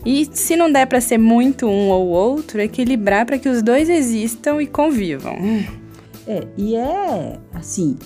E 0.04 0.28
se 0.32 0.56
não 0.56 0.70
der 0.70 0.86
para 0.86 1.00
ser 1.00 1.18
muito 1.18 1.66
um 1.66 1.88
ou 1.88 2.08
outro, 2.08 2.60
equilibrar 2.60 3.26
para 3.26 3.38
que 3.38 3.48
os 3.48 3.62
dois 3.62 3.88
existam 3.88 4.60
e 4.60 4.66
convivam. 4.66 5.36
É, 6.26 6.46
e 6.56 6.74
é 6.74 7.38
assim, 7.52 7.96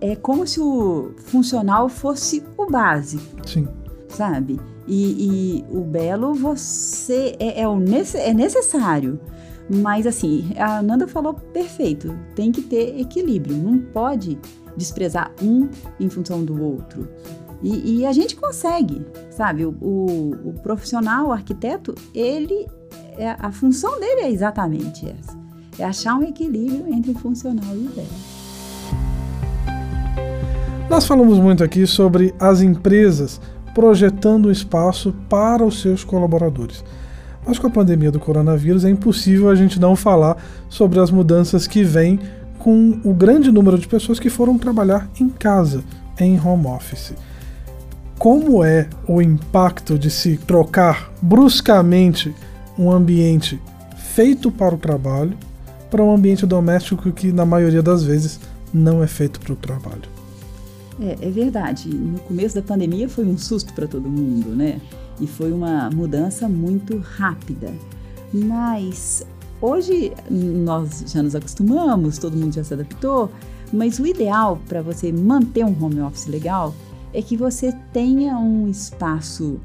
é 0.00 0.14
como 0.16 0.46
se 0.46 0.60
o 0.60 1.12
funcional 1.26 1.88
fosse 1.88 2.42
o 2.56 2.66
básico. 2.66 3.48
Sim. 3.48 3.66
Sabe? 4.08 4.58
E, 4.86 5.62
e 5.62 5.64
o 5.70 5.80
belo 5.82 6.34
você 6.34 7.34
é, 7.38 7.62
é, 7.62 7.68
o 7.68 7.78
é 8.14 8.34
necessário. 8.34 9.20
Mas 9.68 10.06
assim, 10.06 10.50
a 10.56 10.82
Nanda 10.82 11.06
falou 11.06 11.34
perfeito, 11.34 12.18
tem 12.34 12.50
que 12.50 12.62
ter 12.62 12.98
equilíbrio, 12.98 13.56
não 13.56 13.78
pode 13.78 14.38
desprezar 14.76 15.32
um 15.42 15.68
em 16.00 16.08
função 16.08 16.44
do 16.44 16.62
outro. 16.62 17.08
E, 17.62 17.98
e 17.98 18.06
a 18.06 18.12
gente 18.12 18.36
consegue, 18.36 19.04
sabe? 19.30 19.66
O, 19.66 19.70
o, 19.80 20.30
o, 20.50 20.52
profissional, 20.62 21.28
o 21.28 21.32
arquiteto, 21.32 21.94
ele, 22.14 22.66
é, 23.16 23.30
a 23.38 23.50
função 23.50 23.98
dele 23.98 24.22
é 24.22 24.30
exatamente 24.30 25.06
essa: 25.08 25.36
é 25.78 25.84
achar 25.84 26.14
um 26.14 26.22
equilíbrio 26.22 26.86
entre 26.94 27.10
o 27.10 27.14
funcional 27.14 27.74
e 27.74 27.86
o 27.86 27.90
belo. 27.90 28.08
Nós 30.88 31.04
falamos 31.06 31.38
muito 31.38 31.62
aqui 31.62 31.86
sobre 31.86 32.34
as 32.40 32.62
empresas 32.62 33.40
projetando 33.74 34.46
o 34.46 34.50
espaço 34.50 35.14
para 35.28 35.64
os 35.64 35.82
seus 35.82 36.02
colaboradores. 36.02 36.82
Mas 37.46 37.58
com 37.58 37.66
a 37.66 37.70
pandemia 37.70 38.10
do 38.10 38.20
coronavírus 38.20 38.84
é 38.84 38.90
impossível 38.90 39.48
a 39.48 39.54
gente 39.54 39.80
não 39.80 39.96
falar 39.96 40.36
sobre 40.68 41.00
as 41.00 41.10
mudanças 41.10 41.66
que 41.66 41.82
vêm 41.82 42.20
com 42.58 43.00
o 43.04 43.14
grande 43.14 43.50
número 43.50 43.78
de 43.78 43.86
pessoas 43.86 44.18
que 44.18 44.28
foram 44.28 44.58
trabalhar 44.58 45.08
em 45.20 45.28
casa, 45.28 45.82
em 46.18 46.38
home 46.38 46.66
office. 46.66 47.14
Como 48.18 48.64
é 48.64 48.88
o 49.06 49.22
impacto 49.22 49.98
de 49.98 50.10
se 50.10 50.36
trocar 50.38 51.12
bruscamente 51.22 52.34
um 52.76 52.90
ambiente 52.90 53.60
feito 53.96 54.50
para 54.50 54.74
o 54.74 54.78
trabalho 54.78 55.36
para 55.90 56.02
um 56.02 56.12
ambiente 56.12 56.44
doméstico 56.44 57.10
que, 57.12 57.32
na 57.32 57.46
maioria 57.46 57.82
das 57.82 58.02
vezes, 58.02 58.38
não 58.72 59.02
é 59.02 59.06
feito 59.06 59.40
para 59.40 59.52
o 59.52 59.56
trabalho? 59.56 60.02
É, 61.00 61.16
é 61.20 61.30
verdade. 61.30 61.88
No 61.88 62.18
começo 62.20 62.54
da 62.54 62.62
pandemia 62.62 63.08
foi 63.08 63.24
um 63.24 63.38
susto 63.38 63.72
para 63.72 63.86
todo 63.86 64.08
mundo, 64.08 64.50
né? 64.50 64.80
E 65.20 65.26
foi 65.26 65.52
uma 65.52 65.90
mudança 65.90 66.48
muito 66.48 66.98
rápida. 66.98 67.72
Mas 68.32 69.26
hoje 69.60 70.12
nós 70.30 71.04
já 71.06 71.22
nos 71.22 71.34
acostumamos, 71.34 72.18
todo 72.18 72.36
mundo 72.36 72.54
já 72.54 72.64
se 72.64 72.74
adaptou, 72.74 73.30
mas 73.72 73.98
o 73.98 74.06
ideal 74.06 74.58
para 74.68 74.82
você 74.82 75.12
manter 75.12 75.64
um 75.64 75.84
home 75.84 76.00
office 76.00 76.26
legal 76.26 76.74
é 77.12 77.22
que 77.22 77.36
você 77.36 77.72
tenha 77.92 78.38
um 78.38 78.68
espaço 78.68 79.60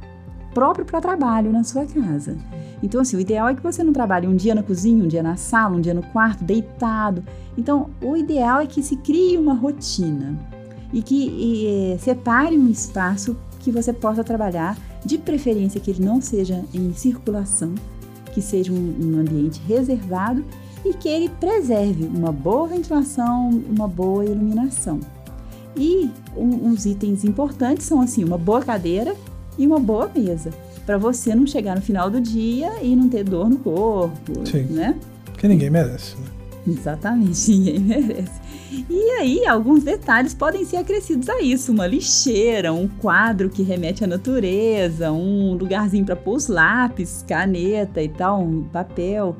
próprio 0.53 0.85
para 0.85 1.01
trabalho 1.01 1.51
na 1.51 1.63
sua 1.63 1.85
casa. 1.85 2.37
Então, 2.81 3.01
assim, 3.01 3.17
o 3.17 3.19
ideal 3.19 3.47
é 3.47 3.55
que 3.55 3.63
você 3.63 3.83
não 3.83 3.93
trabalhe 3.93 4.27
um 4.27 4.35
dia 4.35 4.53
na 4.53 4.61
cozinha, 4.61 5.03
um 5.03 5.07
dia 5.07 5.23
na 5.23 5.35
sala, 5.35 5.75
um 5.75 5.81
dia 5.81 5.93
no 5.93 6.03
quarto, 6.03 6.43
deitado. 6.43 7.23
Então, 7.57 7.89
o 8.01 8.15
ideal 8.15 8.59
é 8.59 8.67
que 8.67 8.83
se 8.83 8.97
crie 8.97 9.37
uma 9.37 9.53
rotina 9.53 10.37
e 10.91 11.01
que 11.01 11.95
e, 11.95 11.97
separe 11.99 12.57
um 12.57 12.69
espaço 12.69 13.35
que 13.59 13.71
você 13.71 13.93
possa 13.93 14.23
trabalhar 14.23 14.77
de 15.05 15.17
preferência 15.17 15.79
que 15.79 15.91
ele 15.91 16.03
não 16.03 16.21
seja 16.21 16.63
em 16.73 16.93
circulação, 16.93 17.73
que 18.33 18.41
seja 18.41 18.71
um, 18.71 18.95
um 19.01 19.19
ambiente 19.19 19.61
reservado 19.67 20.43
e 20.85 20.93
que 20.93 21.07
ele 21.07 21.29
preserve 21.29 22.05
uma 22.05 22.31
boa 22.31 22.67
ventilação, 22.67 23.49
uma 23.69 23.87
boa 23.87 24.25
iluminação. 24.25 24.99
E 25.75 26.09
um, 26.35 26.69
uns 26.69 26.85
itens 26.85 27.23
importantes 27.23 27.85
são 27.85 28.01
assim, 28.01 28.23
uma 28.23 28.37
boa 28.37 28.61
cadeira 28.61 29.15
e 29.57 29.65
uma 29.65 29.79
boa 29.79 30.09
mesa, 30.13 30.51
para 30.85 30.97
você 30.97 31.33
não 31.33 31.47
chegar 31.47 31.75
no 31.75 31.81
final 31.81 32.09
do 32.09 32.19
dia 32.19 32.81
e 32.81 32.95
não 32.95 33.07
ter 33.07 33.23
dor 33.23 33.49
no 33.49 33.57
corpo, 33.57 34.45
Sim. 34.45 34.63
né? 34.69 34.97
Que 35.37 35.47
ninguém 35.47 35.69
merece, 35.69 36.15
né? 36.17 36.42
Exatamente, 36.67 37.51
ninguém 37.51 37.79
merece. 37.79 38.41
E 38.89 39.09
aí, 39.19 39.45
alguns 39.45 39.83
detalhes 39.83 40.33
podem 40.33 40.65
ser 40.65 40.77
acrescidos 40.77 41.29
a 41.29 41.41
isso: 41.41 41.71
uma 41.71 41.85
lixeira, 41.85 42.73
um 42.73 42.87
quadro 42.87 43.49
que 43.49 43.61
remete 43.61 44.03
à 44.03 44.07
natureza, 44.07 45.11
um 45.11 45.53
lugarzinho 45.53 46.05
para 46.05 46.15
pôr 46.15 46.35
os 46.35 46.47
lápis, 46.47 47.23
caneta 47.27 48.01
e 48.01 48.09
tal, 48.09 48.41
um 48.41 48.63
papel. 48.63 49.35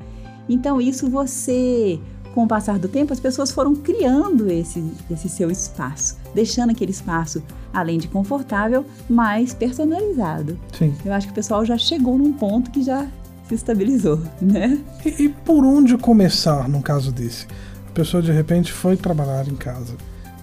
Então, 0.48 0.82
isso 0.82 1.10
você, 1.10 2.00
com 2.34 2.44
o 2.44 2.48
passar 2.48 2.78
do 2.78 2.88
tempo, 2.88 3.14
as 3.14 3.20
pessoas 3.20 3.50
foram 3.50 3.74
criando 3.74 4.52
esse, 4.52 4.84
esse 5.10 5.30
seu 5.30 5.50
espaço, 5.50 6.18
deixando 6.36 6.72
aquele 6.72 6.92
espaço, 6.92 7.42
além 7.74 7.98
de 7.98 8.10
confortável, 8.10 8.86
mais 9.10 9.54
personalizado. 9.54 10.60
Sim. 10.78 10.94
Eu 11.06 11.14
acho 11.14 11.28
que 11.28 11.32
o 11.32 11.36
pessoal 11.36 11.66
já 11.66 11.78
chegou 11.78 12.18
num 12.18 12.34
ponto 12.34 12.70
que 12.72 12.84
já 12.84 13.08
se 13.54 13.64
estabilizou, 13.64 14.20
né? 14.42 14.80
E, 15.06 15.26
e 15.26 15.30
por 15.30 15.64
onde 15.64 15.98
começar 15.98 16.68
num 16.68 16.82
caso 16.82 17.12
desse? 17.12 17.46
A 17.88 17.92
pessoa 17.94 18.22
de 18.24 18.32
repente 18.32 18.72
foi 18.72 18.98
trabalhar 18.98 19.48
em 19.48 19.56
casa 19.56 19.94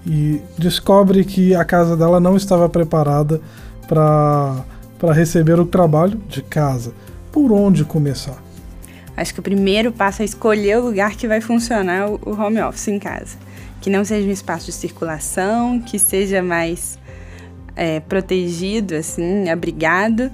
e 0.05 0.41
descobre 0.57 1.23
que 1.23 1.53
a 1.53 1.65
casa 1.65 1.95
dela 1.95 2.19
não 2.19 2.35
estava 2.35 2.67
preparada 2.69 3.41
para 3.87 5.13
receber 5.13 5.59
o 5.59 5.65
trabalho 5.65 6.19
de 6.29 6.41
casa. 6.41 6.93
Por 7.31 7.51
onde 7.51 7.83
começar? 7.83 8.41
Acho 9.15 9.33
que 9.33 9.39
o 9.39 9.43
primeiro 9.43 9.91
passo 9.91 10.21
é 10.21 10.25
escolher 10.25 10.77
o 10.77 10.85
lugar 10.85 11.15
que 11.15 11.27
vai 11.27 11.41
funcionar 11.41 12.09
o 12.09 12.41
home 12.41 12.61
office 12.61 12.87
em 12.87 12.97
casa. 12.97 13.37
Que 13.81 13.89
não 13.89 14.05
seja 14.05 14.27
um 14.27 14.31
espaço 14.31 14.67
de 14.67 14.71
circulação, 14.71 15.79
que 15.79 15.99
seja 15.99 16.41
mais 16.41 16.97
é, 17.75 17.99
protegido, 17.99 18.95
assim, 18.95 19.49
abrigado, 19.49 20.31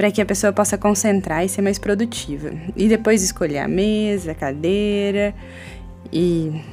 para 0.00 0.10
que 0.10 0.22
a 0.22 0.24
pessoa 0.24 0.50
possa 0.50 0.78
concentrar 0.78 1.44
e 1.44 1.48
ser 1.50 1.60
mais 1.60 1.78
produtiva. 1.78 2.50
E 2.74 2.88
depois 2.88 3.22
escolher 3.22 3.58
a 3.58 3.68
mesa, 3.68 4.32
a 4.32 4.34
cadeira 4.34 5.34
e 6.10 6.64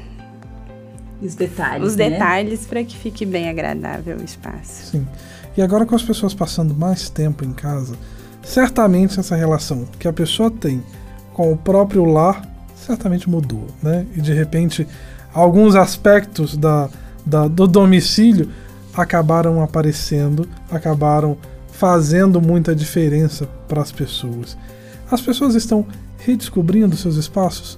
os 1.22 1.36
detalhes, 1.36 1.88
os 1.89 1.98
né? 1.98 2.10
detalhes 2.10 2.65
para 2.65 2.81
que 2.86 2.96
fique 2.96 3.25
bem 3.25 3.50
agradável 3.50 4.15
o 4.15 4.24
espaço. 4.24 4.91
Sim. 4.91 5.05
E 5.57 5.62
agora 5.62 5.86
com 5.86 5.93
as 5.93 6.03
pessoas 6.03 6.34
passando 6.34 6.74
mais 6.74 7.10
tempo 7.10 7.43
em 7.43 7.51
casa, 7.51 7.98
certamente 8.41 9.19
essa 9.19 9.36
relação 9.36 9.86
que 10.00 10.07
a 10.07 10.13
pessoa 10.13 10.50
tem 10.50 10.81
com 11.34 11.51
o 11.51 11.57
próprio 11.57 12.05
lar 12.05 12.48
certamente 12.77 13.29
mudou, 13.29 13.67
né? 13.84 14.05
E 14.15 14.22
de 14.22 14.31
repente 14.31 14.88
alguns 15.34 15.75
aspectos 15.75 16.55
da, 16.55 16.89
da 17.25 17.46
do 17.46 17.67
domicílio 17.67 18.50
acabaram 18.96 19.62
aparecendo, 19.62 20.48
acabaram 20.72 21.38
fazendo 21.77 22.41
muita 22.41 22.75
diferença 22.75 23.48
para 23.67 23.81
as 23.81 23.91
pessoas. 23.91 24.57
As 25.12 25.22
pessoas 25.22 25.53
estão 25.53 25.86
redescobrindo 26.17 26.98
seus 26.98 27.17
espaços? 27.17 27.77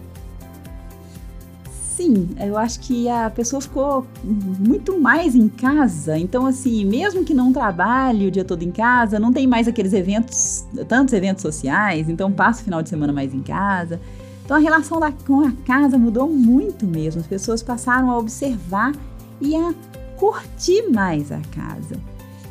Sim, 1.98 2.29
eu 2.39 2.58
acho 2.58 2.79
que 2.79 3.10
a 3.10 3.29
pessoa 3.29 3.62
ficou 3.62 4.08
muito 4.24 4.98
mais 5.01 5.36
em 5.36 5.50
casa. 5.50 6.18
Então, 6.18 6.46
assim, 6.46 6.86
mesmo 6.86 7.25
que 7.25 7.34
não 7.34 7.51
trabalhe 7.51 8.27
o 8.27 8.32
dia 8.32 8.46
todo 8.46 8.63
em 8.63 8.72
casa, 8.72 9.20
não 9.20 9.34
tem 9.34 9.46
mais 9.46 9.68
aqueles 9.68 9.91
eventos, 9.91 10.65
tantos 10.88 11.13
eventos 11.13 11.41
sociais, 11.41 12.08
então 12.08 12.32
passa 12.32 12.62
o 12.62 12.63
final 12.63 12.82
de 12.82 12.88
semana 12.88 13.12
mais 13.12 13.34
em 13.34 13.41
casa. 13.41 14.00
Então, 14.46 14.56
a 14.56 14.62
relação 14.62 14.98
da, 14.98 15.12
com 15.12 15.41
a 15.41 15.51
casa 15.65 15.98
mudou 15.98 16.29
muito 16.29 16.88
mesmo. 16.88 17.20
As 17.20 17.27
pessoas 17.27 17.62
passaram 17.62 18.10
a 18.10 18.18
observar 18.18 18.94
e 19.41 19.58
a 19.58 19.74
curtir 20.18 20.89
mais 20.89 21.34
a 21.34 21.41
casa. 21.53 21.98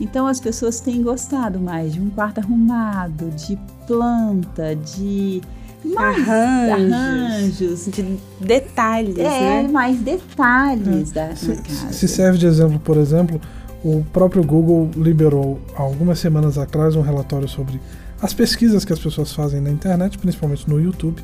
Então, 0.01 0.27
as 0.27 0.41
pessoas 0.41 0.81
têm 0.81 1.03
gostado 1.03 1.59
mais 1.59 1.93
de 1.93 2.01
um 2.01 2.09
quarto 2.11 2.39
arrumado, 2.39 3.31
de 3.31 3.59
planta, 3.87 4.77
de 4.77 5.41
mais 5.85 6.29
arranjos, 6.29 6.93
arranjos, 6.93 7.87
de 7.87 8.19
detalhes, 8.41 9.19
é, 9.19 9.63
né? 9.63 9.69
mais 9.69 9.99
detalhes 9.99 11.11
é. 11.11 11.15
da, 11.15 11.37
se, 11.37 11.57
casa. 11.57 11.93
Se 11.93 12.09
serve 12.09 12.39
de 12.39 12.47
exemplo, 12.47 12.79
por 12.81 12.97
exemplo, 12.97 13.41
o 13.85 14.05
próprio 14.13 14.43
Google 14.43 14.91
liberou 14.97 15.61
algumas 15.75 16.19
semanas 16.19 16.59
atrás 16.59 16.97
um 16.97 17.01
relatório 17.01 17.49
sobre 17.49 17.81
as 18.21 18.35
pesquisas 18.35 18.85
que 18.85 18.93
as 18.93 18.99
pessoas 18.99 19.33
fazem 19.33 19.61
na 19.61 19.71
internet, 19.71 20.19
principalmente 20.19 20.69
no 20.69 20.81
YouTube, 20.81 21.23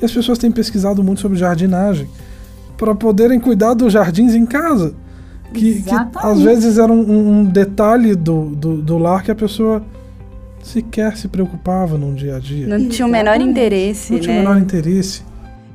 e 0.00 0.04
as 0.04 0.12
pessoas 0.12 0.38
têm 0.38 0.50
pesquisado 0.50 1.02
muito 1.02 1.20
sobre 1.20 1.38
jardinagem 1.38 2.08
para 2.76 2.94
poderem 2.94 3.40
cuidar 3.40 3.74
dos 3.74 3.92
jardins 3.92 4.34
em 4.34 4.44
casa. 4.44 4.94
Que, 5.60 5.82
que 5.82 5.90
às 6.16 6.40
vezes 6.40 6.78
era 6.78 6.92
um, 6.92 7.40
um 7.40 7.44
detalhe 7.44 8.14
do, 8.14 8.50
do, 8.50 8.76
do 8.82 8.98
lar 8.98 9.22
que 9.22 9.30
a 9.30 9.34
pessoa 9.34 9.82
sequer 10.62 11.16
se 11.16 11.28
preocupava 11.28 11.98
no 11.98 12.14
dia 12.14 12.36
a 12.36 12.38
dia. 12.38 12.66
Não 12.66 12.88
tinha 12.88 13.06
o 13.06 13.10
menor 13.10 13.40
interesse, 13.40 14.12
Não 14.12 14.18
né? 14.18 14.22
tinha 14.22 14.36
o 14.36 14.38
menor 14.38 14.58
interesse. 14.58 15.22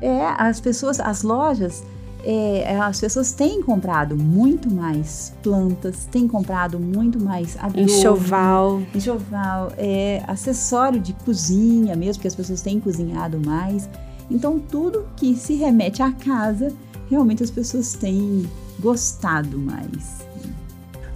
É, 0.01 0.25
as 0.37 0.59
pessoas, 0.59 0.99
as 0.99 1.23
lojas, 1.23 1.83
é, 2.23 2.77
as 2.79 2.99
pessoas 2.99 3.31
têm 3.31 3.61
comprado 3.61 4.15
muito 4.15 4.69
mais 4.69 5.33
plantas, 5.43 6.07
têm 6.11 6.27
comprado 6.27 6.79
muito 6.79 7.21
mais 7.21 7.57
adobo, 7.59 7.79
enxoval, 7.79 8.81
enxoval, 8.93 9.71
é, 9.77 10.21
acessório 10.27 10.99
de 10.99 11.13
cozinha 11.13 11.95
mesmo, 11.95 12.15
porque 12.15 12.27
as 12.27 12.35
pessoas 12.35 12.61
têm 12.61 12.79
cozinhado 12.79 13.39
mais. 13.45 13.89
Então 14.29 14.59
tudo 14.59 15.05
que 15.15 15.35
se 15.35 15.55
remete 15.55 16.01
à 16.01 16.11
casa, 16.11 16.71
realmente 17.09 17.43
as 17.43 17.51
pessoas 17.51 17.93
têm 17.93 18.47
gostado 18.79 19.57
mais. 19.57 20.19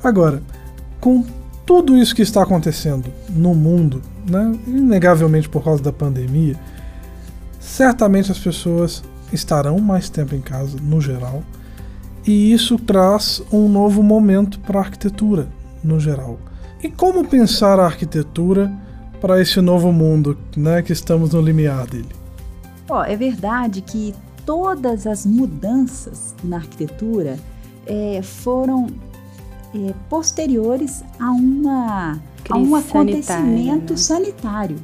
Agora, 0.04 0.42
com 1.00 1.24
tudo 1.66 1.98
isso 1.98 2.16
que 2.16 2.22
está 2.22 2.44
acontecendo 2.44 3.10
no 3.30 3.54
mundo, 3.54 4.02
né, 4.30 4.58
inegavelmente 4.68 5.48
por 5.48 5.64
causa 5.64 5.82
da 5.82 5.94
pandemia, 5.94 6.60
certamente 7.60 8.32
as 8.32 8.40
pessoas 8.40 9.04
estarão 9.32 9.80
mais 9.80 10.10
tempo 10.10 10.36
em 10.36 10.42
casa, 10.42 10.78
no 10.82 11.00
geral, 11.00 11.44
e 12.26 12.54
isso 12.54 12.78
traz 12.78 13.42
um 13.52 13.68
novo 13.68 14.02
momento 14.02 14.60
para 14.60 14.80
a 14.80 14.84
arquitetura, 14.84 15.48
no 15.84 16.00
geral. 16.00 16.38
E 16.82 16.90
como 16.90 17.26
pensar 17.26 17.80
a 17.80 17.86
arquitetura 17.86 18.72
para 19.22 19.42
esse 19.42 19.62
novo 19.62 19.92
mundo 19.92 20.38
né, 20.56 20.82
que 20.82 20.92
estamos 20.92 21.34
no 21.34 21.42
limiar 21.42 21.88
dele? 21.88 22.10
Oh, 22.90 23.02
é 23.02 23.16
verdade 23.16 23.82
que 23.82 24.14
todas 24.46 25.08
as 25.08 25.26
mudanças 25.26 26.36
na 26.44 26.58
arquitetura 26.58 27.38
é, 27.86 28.22
foram 28.22 28.88
é, 29.76 29.94
posteriores 30.10 31.04
a, 31.20 31.32
uma, 31.32 32.20
a 32.50 32.58
um 32.58 32.76
acontecimento 32.76 33.98
sanitário. 33.98 34.78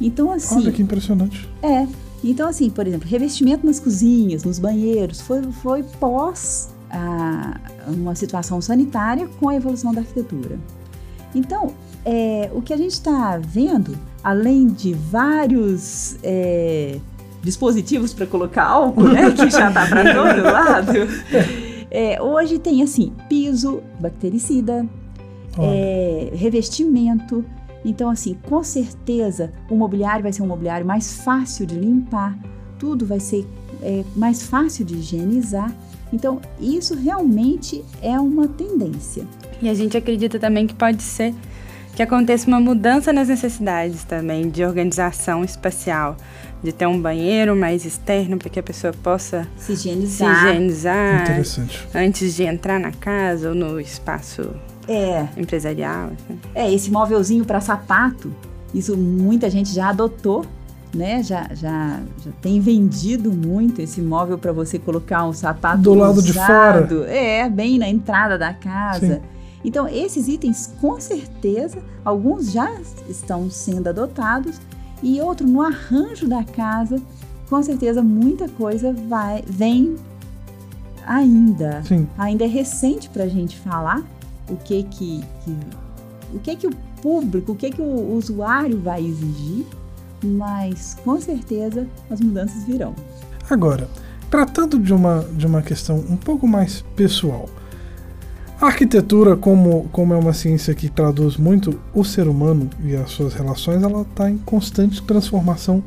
Então, 0.00 0.30
assim. 0.30 0.56
Olha 0.56 0.72
que 0.72 0.82
impressionante. 0.82 1.48
É. 1.62 1.86
Então, 2.22 2.48
assim, 2.48 2.68
por 2.68 2.86
exemplo, 2.86 3.08
revestimento 3.08 3.64
nas 3.64 3.78
cozinhas, 3.78 4.42
nos 4.44 4.58
banheiros, 4.58 5.20
foi, 5.20 5.42
foi 5.52 5.82
pós 5.82 6.68
a, 6.90 7.60
uma 7.86 8.14
situação 8.14 8.60
sanitária 8.60 9.28
com 9.38 9.48
a 9.48 9.54
evolução 9.54 9.92
da 9.92 10.00
arquitetura. 10.00 10.58
Então, 11.34 11.72
é, 12.04 12.50
o 12.52 12.60
que 12.60 12.72
a 12.72 12.76
gente 12.76 12.92
está 12.92 13.38
vendo, 13.38 13.96
além 14.22 14.66
de 14.66 14.94
vários 14.94 16.16
é, 16.22 16.98
dispositivos 17.42 18.12
para 18.12 18.26
colocar 18.26 18.64
álcool, 18.64 19.08
né, 19.08 19.30
que 19.30 19.50
já 19.50 19.68
está 19.68 19.86
para 19.86 20.14
todo 20.14 20.42
lado, 20.44 20.92
é, 21.90 22.20
hoje 22.20 22.58
tem 22.58 22.82
assim 22.82 23.12
piso, 23.28 23.82
bactericida, 23.98 24.86
é, 25.58 26.30
revestimento. 26.34 27.44
Então, 27.84 28.10
assim, 28.10 28.36
com 28.48 28.62
certeza 28.62 29.52
o 29.70 29.76
mobiliário 29.76 30.22
vai 30.22 30.32
ser 30.32 30.42
um 30.42 30.46
mobiliário 30.46 30.86
mais 30.86 31.14
fácil 31.22 31.64
de 31.64 31.76
limpar, 31.76 32.36
tudo 32.78 33.06
vai 33.06 33.20
ser 33.20 33.46
é, 33.82 34.04
mais 34.16 34.42
fácil 34.42 34.84
de 34.84 34.96
higienizar. 34.96 35.72
Então, 36.12 36.40
isso 36.58 36.94
realmente 36.94 37.84
é 38.02 38.18
uma 38.18 38.48
tendência. 38.48 39.26
E 39.60 39.68
a 39.68 39.74
gente 39.74 39.96
acredita 39.96 40.38
também 40.38 40.66
que 40.66 40.74
pode 40.74 41.02
ser 41.02 41.34
que 41.94 42.02
aconteça 42.02 42.46
uma 42.46 42.60
mudança 42.60 43.12
nas 43.12 43.26
necessidades 43.26 44.04
também 44.04 44.48
de 44.48 44.64
organização 44.64 45.44
espacial 45.44 46.16
de 46.62 46.72
ter 46.72 46.86
um 46.86 47.00
banheiro 47.00 47.54
mais 47.54 47.84
externo 47.84 48.36
para 48.36 48.48
que 48.48 48.58
a 48.58 48.62
pessoa 48.62 48.92
possa 48.92 49.46
se 49.56 49.72
higienizar, 49.72 50.40
se 50.40 50.46
higienizar 50.46 51.22
Interessante. 51.22 51.88
antes 51.94 52.34
de 52.34 52.42
entrar 52.42 52.80
na 52.80 52.90
casa 52.92 53.50
ou 53.50 53.54
no 53.54 53.80
espaço 53.80 54.50
é. 54.88 55.28
empresarial. 55.36 56.06
Assim. 56.06 56.38
É, 56.54 56.72
esse 56.72 56.90
móvelzinho 56.90 57.44
para 57.44 57.60
sapato, 57.60 58.32
isso 58.74 58.96
muita 58.96 59.48
gente 59.48 59.72
já 59.72 59.90
adotou, 59.90 60.44
né? 60.92 61.22
Já, 61.22 61.48
já, 61.54 62.00
já 62.24 62.30
tem 62.42 62.60
vendido 62.60 63.30
muito 63.30 63.80
esse 63.80 64.00
móvel 64.00 64.38
para 64.38 64.52
você 64.52 64.78
colocar 64.78 65.26
um 65.26 65.32
sapato 65.32 65.82
do 65.82 65.94
lado 65.94 66.22
de 66.22 66.32
fora. 66.32 66.88
É, 67.08 67.48
bem 67.48 67.78
na 67.78 67.88
entrada 67.88 68.36
da 68.36 68.52
casa. 68.52 69.16
Sim. 69.16 69.20
Então, 69.64 69.88
esses 69.88 70.28
itens, 70.28 70.72
com 70.80 71.00
certeza, 71.00 71.78
alguns 72.04 72.50
já 72.52 72.70
estão 73.08 73.50
sendo 73.50 73.88
adotados 73.88 74.60
e 75.02 75.20
outro 75.20 75.46
no 75.46 75.62
arranjo 75.62 76.26
da 76.26 76.42
casa, 76.44 77.00
com 77.48 77.62
certeza 77.62 78.02
muita 78.02 78.48
coisa 78.48 78.92
vai 78.92 79.42
vem 79.46 79.96
ainda. 81.06 81.82
Sim. 81.84 82.06
Ainda 82.18 82.44
é 82.44 82.48
recente 82.48 83.08
para 83.08 83.24
a 83.24 83.28
gente 83.28 83.56
falar 83.58 84.02
o 84.48 84.56
que 84.56 84.82
que, 84.84 85.24
que, 85.44 85.56
o 86.34 86.38
que 86.40 86.56
que 86.56 86.66
o 86.66 86.70
público, 87.02 87.52
o 87.52 87.56
que 87.56 87.70
que 87.70 87.80
o 87.80 88.14
usuário 88.14 88.78
vai 88.80 89.04
exigir, 89.04 89.64
mas 90.22 90.96
com 91.04 91.20
certeza 91.20 91.86
as 92.10 92.20
mudanças 92.20 92.64
virão. 92.64 92.94
Agora, 93.48 93.88
tratando 94.30 94.78
de 94.78 94.92
uma 94.92 95.24
de 95.32 95.46
uma 95.46 95.62
questão 95.62 95.96
um 96.08 96.16
pouco 96.16 96.46
mais 96.46 96.84
pessoal, 96.94 97.48
a 98.60 98.66
arquitetura, 98.66 99.36
como, 99.36 99.88
como 99.92 100.12
é 100.12 100.16
uma 100.16 100.32
ciência 100.32 100.74
que 100.74 100.88
traduz 100.88 101.36
muito 101.36 101.78
o 101.94 102.04
ser 102.04 102.26
humano 102.26 102.68
e 102.82 102.96
as 102.96 103.10
suas 103.10 103.32
relações, 103.32 103.82
ela 103.82 104.02
está 104.02 104.28
em 104.28 104.36
constante 104.38 105.00
transformação 105.02 105.82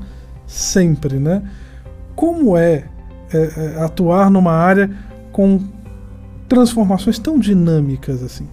sempre, 0.48 1.18
né? 1.20 1.44
Como 2.16 2.56
é, 2.56 2.86
é, 3.34 3.76
é 3.78 3.84
atuar 3.84 4.32
numa 4.32 4.54
área 4.54 4.90
com 5.34 5.60
transformações 6.48 7.20
tão 7.20 7.38
dinâmicas 7.38 8.24
assim? 8.24 8.48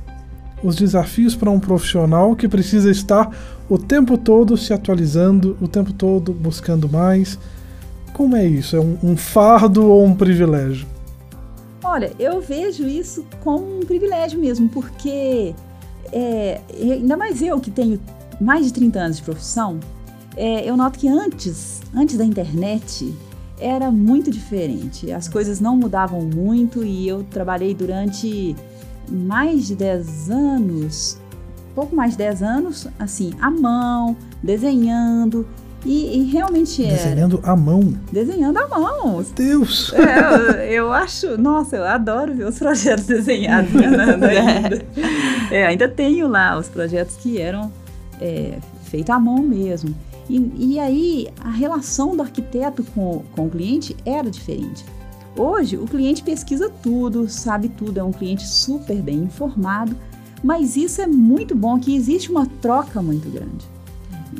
Os 0.64 0.74
desafios 0.74 1.37
para 1.37 1.50
um 1.50 1.61
profissional 1.61 2.35
que 2.35 2.48
precisa 2.48 2.90
estar 2.90 3.31
o 3.68 3.78
tempo 3.78 4.18
todo 4.18 4.57
se 4.57 4.72
atualizando, 4.72 5.57
o 5.61 5.68
tempo 5.68 5.92
todo 5.92 6.33
buscando 6.33 6.88
mais. 6.88 7.38
Como 8.12 8.35
é 8.35 8.44
isso? 8.44 8.74
É 8.74 8.81
um, 8.81 8.98
um 9.00 9.16
fardo 9.16 9.87
ou 9.87 10.04
um 10.04 10.14
privilégio? 10.14 10.97
Olha, 11.82 12.12
eu 12.18 12.40
vejo 12.40 12.86
isso 12.86 13.24
como 13.42 13.78
um 13.78 13.80
privilégio 13.80 14.38
mesmo, 14.38 14.68
porque 14.68 15.54
é, 16.12 16.60
ainda 16.72 17.16
mais 17.16 17.40
eu 17.40 17.60
que 17.60 17.70
tenho 17.70 18.00
mais 18.40 18.66
de 18.66 18.72
30 18.72 18.98
anos 18.98 19.16
de 19.18 19.22
profissão, 19.22 19.78
é, 20.36 20.68
eu 20.68 20.76
noto 20.76 20.98
que 20.98 21.08
antes, 21.08 21.80
antes 21.94 22.16
da 22.16 22.24
internet, 22.24 23.14
era 23.60 23.90
muito 23.90 24.30
diferente. 24.30 25.10
As 25.10 25.28
coisas 25.28 25.60
não 25.60 25.76
mudavam 25.76 26.22
muito 26.22 26.84
e 26.84 27.08
eu 27.08 27.24
trabalhei 27.24 27.74
durante 27.74 28.54
mais 29.08 29.66
de 29.66 29.74
10 29.74 30.30
anos, 30.30 31.18
pouco 31.74 31.94
mais 31.94 32.12
de 32.12 32.18
10 32.18 32.42
anos, 32.42 32.88
assim, 32.98 33.32
à 33.40 33.50
mão, 33.50 34.16
desenhando. 34.42 35.46
E, 35.84 36.18
e 36.18 36.24
realmente 36.24 36.84
é. 36.84 36.88
Desenhando 36.88 37.40
à 37.42 37.54
mão. 37.54 37.94
Desenhando 38.12 38.58
à 38.58 38.68
mão. 38.68 39.14
Meu 39.14 39.26
Deus! 39.34 39.92
É, 39.94 40.66
eu, 40.66 40.84
eu, 40.86 40.92
acho. 40.92 41.38
Nossa, 41.38 41.76
eu 41.76 41.84
adoro 41.84 42.34
ver 42.34 42.46
os 42.46 42.58
projetos 42.58 43.06
desenhados 43.06 43.72
né, 43.72 43.86
ainda. 43.86 44.86
É, 45.50 45.66
ainda 45.66 45.88
tenho 45.88 46.28
lá 46.28 46.58
os 46.58 46.68
projetos 46.68 47.16
que 47.16 47.40
eram 47.40 47.72
é, 48.20 48.58
feitos 48.84 49.10
à 49.10 49.18
mão 49.18 49.38
mesmo. 49.38 49.94
E, 50.28 50.52
e 50.58 50.80
aí 50.80 51.28
a 51.40 51.50
relação 51.50 52.14
do 52.14 52.22
arquiteto 52.22 52.84
com, 52.94 53.22
com 53.34 53.46
o 53.46 53.50
cliente 53.50 53.96
era 54.04 54.28
diferente. 54.28 54.84
Hoje 55.36 55.76
o 55.76 55.86
cliente 55.86 56.22
pesquisa 56.22 56.68
tudo, 56.82 57.28
sabe 57.28 57.68
tudo, 57.68 57.98
é 57.98 58.02
um 58.02 58.12
cliente 58.12 58.46
super 58.46 59.00
bem 59.00 59.18
informado, 59.18 59.96
mas 60.42 60.76
isso 60.76 61.00
é 61.00 61.06
muito 61.06 61.54
bom 61.54 61.78
que 61.78 61.94
existe 61.94 62.30
uma 62.30 62.44
troca 62.60 63.00
muito 63.00 63.30
grande 63.30 63.77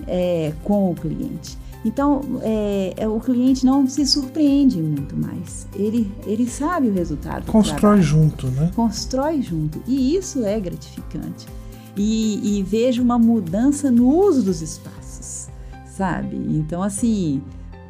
é, 0.07 0.53
com 0.64 0.90
o 0.90 0.94
cliente. 0.94 1.57
Então, 1.85 2.22
é, 2.42 2.92
é, 2.96 3.09
o 3.09 3.20
cliente 3.20 3.64
não 3.64 3.87
se 3.87 4.05
surpreende 4.07 4.79
muito 4.83 5.16
mais. 5.16 5.66
Ele, 5.74 6.11
ele 6.27 6.48
sabe 6.48 6.88
o 6.88 6.92
resultado. 6.92 7.51
Constrói 7.51 8.03
junto, 8.03 8.48
né? 8.48 8.70
Constrói 8.74 9.40
junto. 9.40 9.81
E 9.87 10.16
isso 10.16 10.44
é 10.44 10.59
gratificante. 10.59 11.46
E, 11.96 12.59
e 12.59 12.62
vejo 12.62 13.03
uma 13.03 13.18
mudança 13.18 13.90
no 13.90 14.09
uso 14.09 14.42
dos 14.42 14.61
espaços, 14.61 15.48
sabe? 15.96 16.37
Então, 16.37 16.83
assim, 16.83 17.42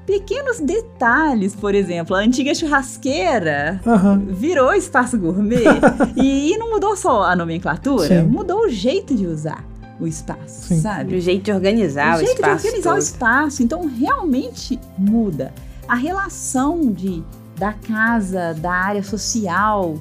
pequenos 0.06 0.60
detalhes, 0.60 1.54
por 1.54 1.74
exemplo, 1.74 2.14
a 2.16 2.20
antiga 2.20 2.54
churrasqueira 2.54 3.80
uhum. 3.84 4.26
virou 4.34 4.72
espaço 4.72 5.18
gourmet 5.18 5.64
e, 6.16 6.52
e, 6.52 6.58
não 6.58 6.70
mudou 6.70 6.96
só 6.96 7.24
a 7.24 7.36
nomenclatura, 7.36 8.22
Sim. 8.22 8.28
mudou 8.28 8.66
o 8.66 8.68
jeito 8.70 9.14
de 9.14 9.26
usar 9.26 9.62
o 10.00 10.06
espaço, 10.06 10.68
Sim. 10.68 10.80
sabe? 10.80 11.16
O 11.16 11.20
jeito 11.20 11.44
de 11.44 11.52
organizar 11.52 12.14
o, 12.14 12.16
o 12.16 12.24
jeito 12.24 12.34
espaço. 12.34 12.62
de 12.62 12.66
organizar 12.68 12.90
todo. 12.90 12.98
o 12.98 13.02
espaço. 13.02 13.62
Então, 13.62 13.86
realmente 13.86 14.78
muda. 14.96 15.52
A 15.86 15.94
relação 15.94 16.92
de, 16.92 17.22
da 17.56 17.72
casa, 17.72 18.54
da 18.54 18.72
área 18.72 19.02
social, 19.02 19.96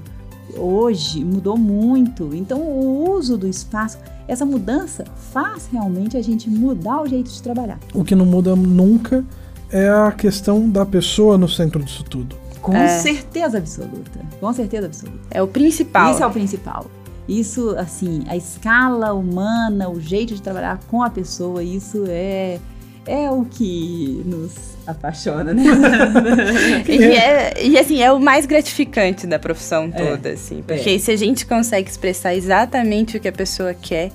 hoje 0.56 1.24
mudou 1.24 1.58
muito. 1.58 2.34
Então, 2.34 2.60
o 2.60 3.12
uso 3.12 3.38
do 3.38 3.48
espaço, 3.48 3.98
essa 4.28 4.46
mudança 4.46 5.06
faz 5.32 5.68
realmente 5.72 6.18
a 6.18 6.22
gente 6.22 6.50
mudar 6.50 7.02
o 7.02 7.08
jeito 7.08 7.30
de 7.30 7.42
trabalhar. 7.42 7.80
O 7.94 8.04
que 8.04 8.16
não 8.16 8.26
muda 8.26 8.56
nunca 8.56 9.26
é 9.72 9.90
a 9.90 10.12
questão 10.12 10.70
da 10.70 10.86
pessoa 10.86 11.38
no 11.38 11.48
centro 11.48 11.84
disso 11.84 12.04
tudo. 12.04 12.36
Com 12.62 12.76
é. 12.76 12.88
certeza 13.00 13.58
absoluta. 13.58 14.20
Com 14.40 14.52
certeza 14.52 14.88
absoluta. 14.88 15.20
É 15.32 15.42
o 15.42 15.48
principal. 15.48 16.12
Isso 16.12 16.24
é 16.24 16.28
o 16.28 16.32
principal. 16.32 16.86
Isso, 17.28 17.76
assim, 17.78 18.24
a 18.28 18.38
escala 18.38 19.14
humana, 19.14 19.90
o 19.90 20.00
jeito 20.00 20.34
de 20.34 20.42
trabalhar 20.42 20.80
com 20.88 21.04
a 21.04 21.10
pessoa, 21.10 21.62
isso 21.64 22.06
é 22.08 22.60
é 23.08 23.32
o 23.32 23.46
que 23.46 24.22
nos 24.26 24.52
apaixona, 24.86 25.54
né? 25.54 25.64
e, 26.88 27.04
é, 27.04 27.66
e, 27.66 27.80
assim, 27.80 28.02
é 28.02 28.12
o 28.12 28.20
mais 28.20 28.46
gratificante 28.46 29.26
da 29.26 29.40
profissão 29.40 29.90
é. 29.94 29.98
toda, 29.98 30.30
é, 30.30 30.34
assim. 30.34 30.62
Porque 30.66 30.90
é. 30.90 31.00
se 31.00 31.12
a 31.12 31.16
gente 31.16 31.46
consegue 31.46 31.90
expressar 31.90 32.36
exatamente 32.36 33.16
o 33.16 33.20
que 33.20 33.28
a 33.30 33.32
pessoa 33.32 33.74
quer, 33.74 34.12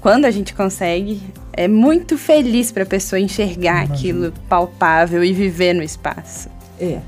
quando 0.00 0.24
a 0.24 0.30
gente 0.30 0.54
consegue, 0.54 1.20
é 1.52 1.68
muito 1.68 2.16
feliz 2.16 2.72
para 2.72 2.84
a 2.84 2.86
pessoa 2.86 3.20
enxergar 3.20 3.84
Imagina. 3.84 3.94
aquilo 3.94 4.32
palpável 4.48 5.22
e 5.22 5.32
viver 5.32 5.74
no 5.74 5.82
espaço. 5.82 6.48
É, 6.80 7.00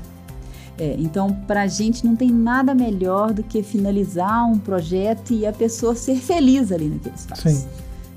é, 0.81 0.95
então, 0.97 1.31
para 1.45 1.61
a 1.61 1.67
gente 1.67 2.03
não 2.03 2.15
tem 2.15 2.31
nada 2.31 2.73
melhor 2.73 3.31
do 3.33 3.43
que 3.43 3.61
finalizar 3.61 4.51
um 4.51 4.57
projeto 4.57 5.31
e 5.31 5.45
a 5.45 5.53
pessoa 5.53 5.93
ser 5.93 6.15
feliz 6.15 6.71
ali 6.71 6.89
naquele 6.89 7.13
espaço. 7.13 7.49
Sim. 7.49 7.67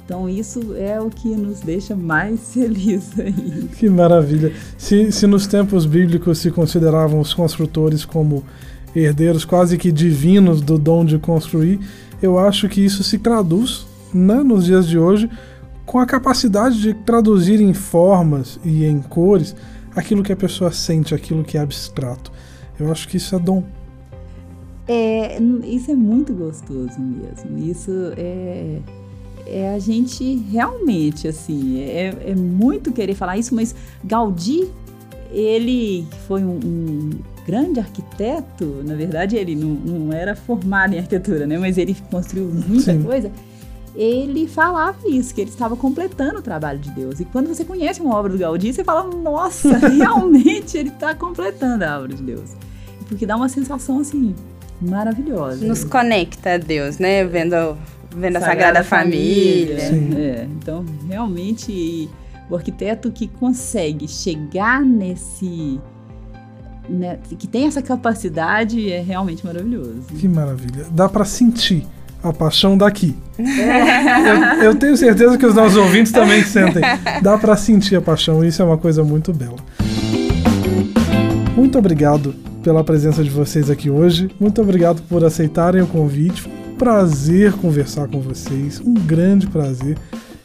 Então, 0.02 0.26
isso 0.26 0.74
é 0.74 0.98
o 0.98 1.10
que 1.10 1.28
nos 1.28 1.60
deixa 1.60 1.94
mais 1.94 2.40
felizes 2.54 3.20
aí. 3.20 3.68
Que 3.76 3.90
maravilha. 3.90 4.50
Se, 4.78 5.12
se 5.12 5.26
nos 5.26 5.46
tempos 5.46 5.84
bíblicos 5.84 6.38
se 6.38 6.50
consideravam 6.50 7.20
os 7.20 7.34
construtores 7.34 8.06
como 8.06 8.42
herdeiros 8.96 9.44
quase 9.44 9.76
que 9.76 9.92
divinos 9.92 10.62
do 10.62 10.78
dom 10.78 11.04
de 11.04 11.18
construir, 11.18 11.78
eu 12.22 12.38
acho 12.38 12.66
que 12.66 12.82
isso 12.82 13.04
se 13.04 13.18
traduz 13.18 13.86
né, 14.10 14.42
nos 14.42 14.64
dias 14.64 14.88
de 14.88 14.98
hoje 14.98 15.28
com 15.84 15.98
a 15.98 16.06
capacidade 16.06 16.80
de 16.80 16.94
traduzir 16.94 17.60
em 17.60 17.74
formas 17.74 18.58
e 18.64 18.86
em 18.86 19.02
cores 19.02 19.54
aquilo 19.94 20.22
que 20.22 20.32
a 20.32 20.36
pessoa 20.36 20.72
sente, 20.72 21.14
aquilo 21.14 21.44
que 21.44 21.58
é 21.58 21.60
abstrato. 21.60 22.32
Eu 22.78 22.90
acho 22.90 23.08
que 23.08 23.16
isso 23.16 23.34
é 23.34 23.38
dom. 23.38 23.62
É, 24.86 25.38
isso 25.64 25.90
é 25.90 25.94
muito 25.94 26.32
gostoso 26.32 26.98
mesmo. 27.00 27.58
Isso 27.58 27.90
é, 28.16 28.80
é 29.46 29.74
a 29.74 29.78
gente 29.78 30.36
realmente, 30.50 31.28
assim, 31.28 31.80
é, 31.80 32.14
é 32.26 32.34
muito 32.34 32.92
querer 32.92 33.14
falar 33.14 33.38
isso, 33.38 33.54
mas 33.54 33.74
Gaudí, 34.04 34.68
ele 35.30 36.06
foi 36.26 36.44
um, 36.44 36.60
um 36.64 37.10
grande 37.46 37.80
arquiteto, 37.80 38.82
na 38.84 38.94
verdade 38.94 39.36
ele 39.36 39.54
não, 39.54 39.68
não, 39.68 40.12
era 40.12 40.34
formado 40.34 40.94
em 40.94 40.98
arquitetura, 40.98 41.46
né? 41.46 41.58
Mas 41.58 41.76
ele 41.76 41.96
construiu 42.10 42.46
muita 42.46 42.92
Sim. 42.92 43.02
coisa. 43.02 43.30
Ele 43.94 44.48
falava 44.48 44.98
isso, 45.06 45.34
que 45.34 45.40
ele 45.40 45.50
estava 45.50 45.76
completando 45.76 46.38
o 46.38 46.42
trabalho 46.42 46.80
de 46.80 46.90
Deus. 46.90 47.20
E 47.20 47.24
quando 47.24 47.46
você 47.46 47.64
conhece 47.64 48.00
uma 48.00 48.16
obra 48.16 48.32
do 48.32 48.38
Gaudí, 48.38 48.72
você 48.72 48.82
fala, 48.82 49.04
nossa, 49.14 49.78
realmente 49.88 50.76
ele 50.76 50.88
está 50.88 51.14
completando 51.14 51.84
a 51.84 51.98
obra 51.98 52.14
de 52.14 52.22
Deus 52.22 52.50
porque 53.08 53.26
dá 53.26 53.36
uma 53.36 53.48
sensação 53.48 54.00
assim 54.00 54.34
maravilhosa. 54.80 55.64
Nos 55.64 55.84
conecta 55.84 56.54
a 56.54 56.58
Deus, 56.58 56.98
né? 56.98 57.24
Vendo, 57.24 57.76
vendo 58.14 58.36
a 58.36 58.40
Sagrada, 58.40 58.82
Família. 58.82 59.78
Família. 59.78 60.18
É, 60.18 60.48
então, 60.50 60.84
realmente, 61.08 62.08
o 62.50 62.56
arquiteto 62.56 63.10
que 63.10 63.28
consegue 63.28 64.08
chegar 64.08 64.82
nesse. 64.82 65.80
Né, 66.86 67.18
que 67.38 67.46
tem 67.46 67.66
essa 67.66 67.80
capacidade 67.80 68.92
é 68.92 69.00
realmente 69.00 69.46
maravilhoso. 69.46 70.02
Que 70.18 70.28
maravilha. 70.28 70.84
Dá 70.90 71.08
para 71.08 71.24
sentir 71.24 71.86
a 72.24 72.32
paixão 72.32 72.76
daqui. 72.76 73.14
Eu, 73.38 74.64
eu, 74.66 74.74
tenho 74.76 74.96
certeza 74.96 75.36
que 75.36 75.44
os 75.44 75.54
nossos 75.54 75.76
ouvintes 75.76 76.12
também 76.12 76.42
sentem. 76.44 76.82
Dá 77.20 77.36
para 77.36 77.56
sentir 77.56 77.96
a 77.96 78.00
paixão, 78.00 78.44
isso 78.44 78.62
é 78.62 78.64
uma 78.64 78.78
coisa 78.78 79.02
muito 79.02 79.32
bela. 79.32 79.56
Muito 81.56 81.78
obrigado 81.78 82.34
pela 82.62 82.82
presença 82.82 83.22
de 83.22 83.30
vocês 83.30 83.68
aqui 83.68 83.90
hoje. 83.90 84.30
Muito 84.40 84.62
obrigado 84.62 85.02
por 85.02 85.24
aceitarem 85.24 85.82
o 85.82 85.86
convite. 85.86 86.48
Prazer 86.78 87.52
conversar 87.52 88.08
com 88.08 88.20
vocês. 88.20 88.80
Um 88.80 88.94
grande 88.94 89.46
prazer. 89.46 89.96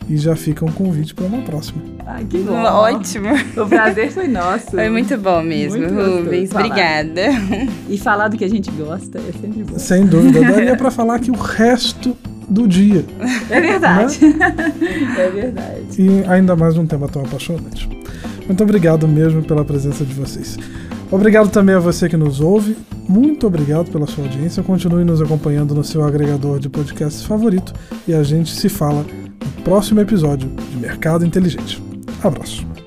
E 0.10 0.18
já 0.18 0.36
fica 0.36 0.66
um 0.66 0.72
convite 0.72 1.14
para 1.14 1.26
uma 1.26 1.42
próxima. 1.44 1.82
Ai, 2.06 2.26
que 2.26 2.40
bom. 2.40 2.56
Ótimo. 2.56 3.30
O 3.56 3.68
prazer 3.68 4.12
foi 4.12 4.28
nosso. 4.28 4.72
Foi 4.72 4.90
muito 4.90 5.16
bom 5.18 5.44
mesmo, 5.44 5.80
muito 5.80 5.94
Rubens. 5.94 6.52
Obrigada. 6.52 7.22
E 7.88 7.98
falar 7.98 8.28
do 8.28 8.36
que 8.36 8.44
a 8.44 8.50
gente 8.50 8.72
gosta 8.72 9.20
é 9.20 9.32
sempre 9.40 9.64
bom. 9.64 9.78
Sem 9.78 10.08
dúvida. 10.08 10.42
Daria 10.42 10.76
para 10.76 10.90
falar 10.90 11.16
aqui 11.16 11.30
o 11.30 11.36
resto 11.36 12.18
do 12.50 12.68
dia. 12.68 13.06
É 13.52 13.62
verdade. 13.62 14.20
Né? 14.26 14.56
É 15.18 15.30
verdade. 15.30 16.02
E 16.02 16.24
ainda 16.28 16.56
mais 16.56 16.76
um 16.76 16.88
tema 16.88 17.08
tão 17.08 17.22
apaixonante. 17.22 17.88
Muito 18.48 18.64
obrigado 18.64 19.08
mesmo 19.08 19.44
pela 19.44 19.64
presença 19.64 20.04
de 20.04 20.14
vocês. 20.14 20.58
Obrigado 21.12 21.50
também 21.50 21.76
a 21.76 21.80
você 21.80 22.10
que 22.10 22.18
nos 22.18 22.42
ouve. 22.42 22.76
Muito 23.08 23.46
obrigado 23.46 23.92
pela 23.92 24.08
sua 24.08 24.24
audiência. 24.24 24.64
Continue 24.64 25.04
nos 25.04 25.22
acompanhando 25.22 25.76
no 25.76 25.84
seu 25.84 26.04
agregador 26.04 26.60
de 26.60 26.70
podcasts 26.70 27.24
favorito 27.24 27.74
e 28.08 28.14
a 28.14 28.24
gente 28.24 28.52
se 28.52 28.70
fala 28.70 29.06
próximo 29.64 30.02
episódio 30.02 30.50
de 30.50 30.78
Mercado 30.78 31.26
Inteligente. 31.26 31.82
Abraço. 32.24 32.79